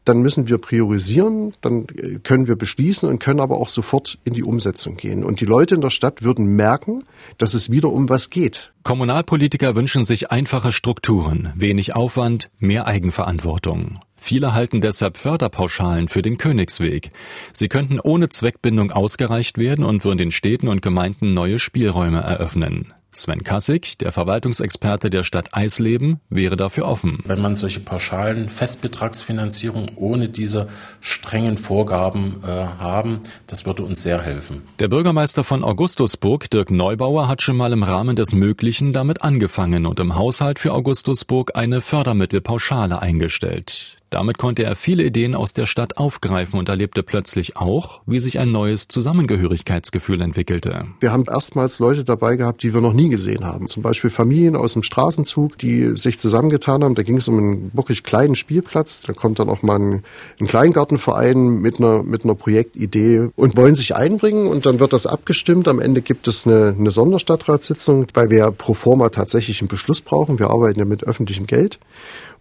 dann 0.05 0.23
müssen 0.23 0.49
wir 0.49 0.59
priorisieren, 0.59 1.53
dann 1.61 1.87
äh, 1.97 2.19
können 2.23 2.49
wir 2.49 2.57
beschließen 2.57 3.09
und 3.09 3.19
können 3.19 3.41
aber 3.41 3.59
auch 3.59 3.69
sofort 3.69 4.19
in 4.25 4.33
die 4.33 4.43
Umsetzung 4.43 4.97
gehen. 4.97 5.25
Und 5.25 5.41
die 5.41 5.47
Leute 5.47 5.75
in 5.75 5.81
der 5.81 5.91
Stadt 5.91 6.23
würden 6.23 6.57
merken, 6.57 7.05
dass 7.39 7.55
es 7.55 7.71
wieder 7.71 7.91
um 7.91 8.09
was 8.09 8.31
geht. 8.31 8.73
Kommunalpolitiker 8.83 9.77
wünschen 9.77 10.05
sich 10.05 10.31
einfache 10.31 10.73
Strukturen, 10.73 11.53
wenig 11.55 11.95
Aufwand, 11.95 12.51
mehr 12.59 12.87
Eigenverantwortung. 12.87 14.01
Viele 14.17 14.53
halten 14.53 14.83
deshalb 14.83 15.17
Förderpauschalen 15.17 16.09
für 16.09 16.21
den 16.21 16.37
Königsweg. 16.37 17.11
Sie 17.55 17.69
könnten 17.69 17.99
ohne 18.01 18.29
Zweckbindung 18.29 18.93
ausgereicht 18.93 19.57
werden 19.57 19.85
und 19.85 20.05
würden 20.05 20.19
den 20.19 20.31
Städten 20.31 20.69
und 20.69 20.83
Gemeinden 20.83 21.33
neue 21.33 21.59
Spielräume 21.59 22.21
eröffnen. 22.21 22.93
Sven 23.12 23.42
Kassig, 23.42 23.99
der 23.99 24.12
Verwaltungsexperte 24.12 25.11
der 25.11 25.25
Stadt 25.25 25.49
Eisleben, 25.53 26.20
wäre 26.29 26.57
dafür 26.57 26.87
offen. 26.87 27.18
Wenn 27.25 27.40
man 27.40 27.55
solche 27.55 27.81
pauschalen 27.81 28.51
Festbetragsfinanzierung 28.51 29.92
ohne 29.96 30.29
diese 30.29 30.68
strengen 31.01 31.59
Vorgaben 31.59 32.40
äh, 32.42 32.46
haben, 32.46 33.20
das 33.46 33.66
würde 33.66 33.83
uns 33.83 34.03
sehr 34.03 34.23
helfen. 34.23 34.62
Der 34.79 34.88
Bürgermeister 34.88 35.44
von 35.44 35.64
Augustusburg, 35.64 36.49
Dirk 36.51 36.70
Neubauer, 36.70 37.29
hat 37.29 37.42
schon 37.42 37.57
mal 37.57 37.73
im 37.73 37.83
Rahmen 37.83 38.16
des 38.16 38.33
Möglichen 38.33 38.92
damit 38.92 39.23
angefangen 39.23 39.87
und 39.87 39.99
im 40.01 40.14
Haushalt 40.14 40.59
für 40.59 40.73
Augustusburg 40.73 41.57
eine 41.57 41.81
Fördermittelpauschale 41.81 43.03
eingestellt. 43.03 44.00
Damit 44.11 44.38
konnte 44.38 44.64
er 44.64 44.75
viele 44.75 45.05
Ideen 45.05 45.37
aus 45.37 45.55
der 45.55 45.66
Stadt 45.66 45.96
aufgreifen 45.96 46.59
und 46.59 46.68
erlebte 46.68 47.05
plötzlich 47.05 47.57
auch, 47.57 48.01
wie 48.07 48.18
sich 48.18 48.40
ein 48.40 48.51
neues 48.51 48.88
Zusammengehörigkeitsgefühl 48.88 50.20
entwickelte. 50.20 50.87
Wir 50.99 51.12
haben 51.12 51.25
erstmals 51.29 51.79
Leute 51.79 52.03
dabei 52.03 52.35
gehabt, 52.35 52.64
die 52.64 52.75
wir 52.75 52.81
noch 52.81 52.92
nie 52.92 53.09
gesehen 53.09 53.44
haben. 53.44 53.68
Zum 53.68 53.85
Beispiel 53.85 54.11
Familien 54.11 54.57
aus 54.57 54.73
dem 54.73 54.83
Straßenzug, 54.83 55.57
die 55.59 55.96
sich 55.96 56.18
zusammengetan 56.18 56.83
haben. 56.83 56.96
Da 56.96 57.05
ging 57.05 57.18
es 57.18 57.29
um 57.29 57.38
einen 57.38 57.70
wirklich 57.73 58.03
kleinen 58.03 58.35
Spielplatz. 58.35 59.03
Da 59.03 59.12
kommt 59.12 59.38
dann 59.38 59.49
auch 59.49 59.62
mal 59.62 59.79
ein, 59.79 60.03
ein 60.40 60.46
Kleingartenverein 60.49 61.61
mit 61.61 61.79
einer, 61.79 62.03
mit 62.03 62.25
einer 62.25 62.35
Projektidee 62.35 63.29
und 63.37 63.57
wollen 63.57 63.77
sich 63.77 63.94
einbringen 63.94 64.49
und 64.49 64.66
dann 64.66 64.81
wird 64.81 64.92
das 64.92 65.07
abgestimmt. 65.07 65.68
Am 65.68 65.81
Ende 65.81 66.03
gibt 66.03 66.27
es 66.27 66.49
eine, 66.49 66.75
eine 66.77 66.90
Sonderstadtratssitzung, 66.90 68.09
weil 68.14 68.31
wir 68.31 68.51
pro 68.51 68.75
forma 68.75 69.11
tatsächlich 69.11 69.61
einen 69.61 69.68
Beschluss 69.68 70.01
brauchen. 70.01 70.40
Wir 70.40 70.51
arbeiten 70.51 70.81
ja 70.81 70.85
mit 70.85 71.05
öffentlichem 71.05 71.46
Geld. 71.46 71.79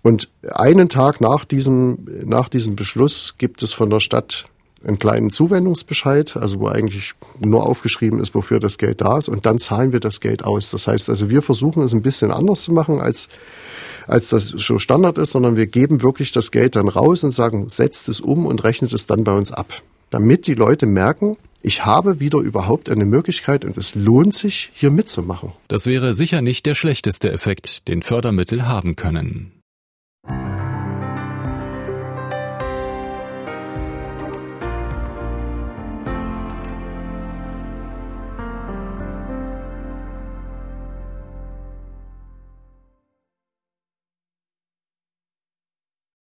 Und 0.01 0.29
einen 0.51 0.89
Tag 0.89 1.19
nach 1.19 1.45
diesem, 1.45 2.07
nach 2.25 2.49
diesem 2.49 2.75
Beschluss 2.75 3.35
gibt 3.37 3.63
es 3.63 3.73
von 3.73 3.89
der 3.89 3.99
Stadt 3.99 4.45
einen 4.85 4.97
kleinen 4.97 5.29
Zuwendungsbescheid, 5.29 6.37
also 6.37 6.59
wo 6.61 6.67
eigentlich 6.67 7.13
nur 7.39 7.65
aufgeschrieben 7.65 8.19
ist, 8.19 8.33
wofür 8.33 8.59
das 8.59 8.77
Geld 8.77 9.01
da 9.01 9.17
ist, 9.17 9.27
und 9.27 9.45
dann 9.45 9.59
zahlen 9.59 9.91
wir 9.91 9.99
das 9.99 10.21
Geld 10.21 10.43
aus. 10.43 10.71
Das 10.71 10.87
heißt 10.87 11.09
also, 11.09 11.29
wir 11.29 11.41
versuchen 11.41 11.83
es 11.83 11.93
ein 11.93 12.01
bisschen 12.01 12.31
anders 12.31 12.63
zu 12.63 12.73
machen, 12.73 12.99
als, 12.99 13.29
als 14.07 14.29
das 14.29 14.61
schon 14.61 14.79
Standard 14.79 15.17
ist, 15.17 15.31
sondern 15.31 15.57
wir 15.57 15.67
geben 15.67 16.01
wirklich 16.01 16.31
das 16.31 16.51
Geld 16.51 16.77
dann 16.77 16.87
raus 16.87 17.23
und 17.23 17.31
sagen, 17.31 17.67
setzt 17.67 18.07
es 18.07 18.21
um 18.21 18.45
und 18.45 18.63
rechnet 18.63 18.93
es 18.93 19.05
dann 19.05 19.23
bei 19.23 19.33
uns 19.33 19.51
ab. 19.51 19.81
Damit 20.11 20.47
die 20.47 20.55
Leute 20.55 20.85
merken, 20.85 21.35
ich 21.61 21.85
habe 21.85 22.21
wieder 22.21 22.39
überhaupt 22.39 22.89
eine 22.89 23.05
Möglichkeit 23.05 23.65
und 23.65 23.77
es 23.77 23.95
lohnt 23.95 24.33
sich, 24.33 24.71
hier 24.73 24.91
mitzumachen. 24.91 25.51
Das 25.67 25.87
wäre 25.87 26.13
sicher 26.13 26.41
nicht 26.41 26.65
der 26.65 26.73
schlechteste 26.73 27.31
Effekt, 27.31 27.87
den 27.89 28.01
Fördermittel 28.01 28.65
haben 28.65 28.95
können. 28.95 29.58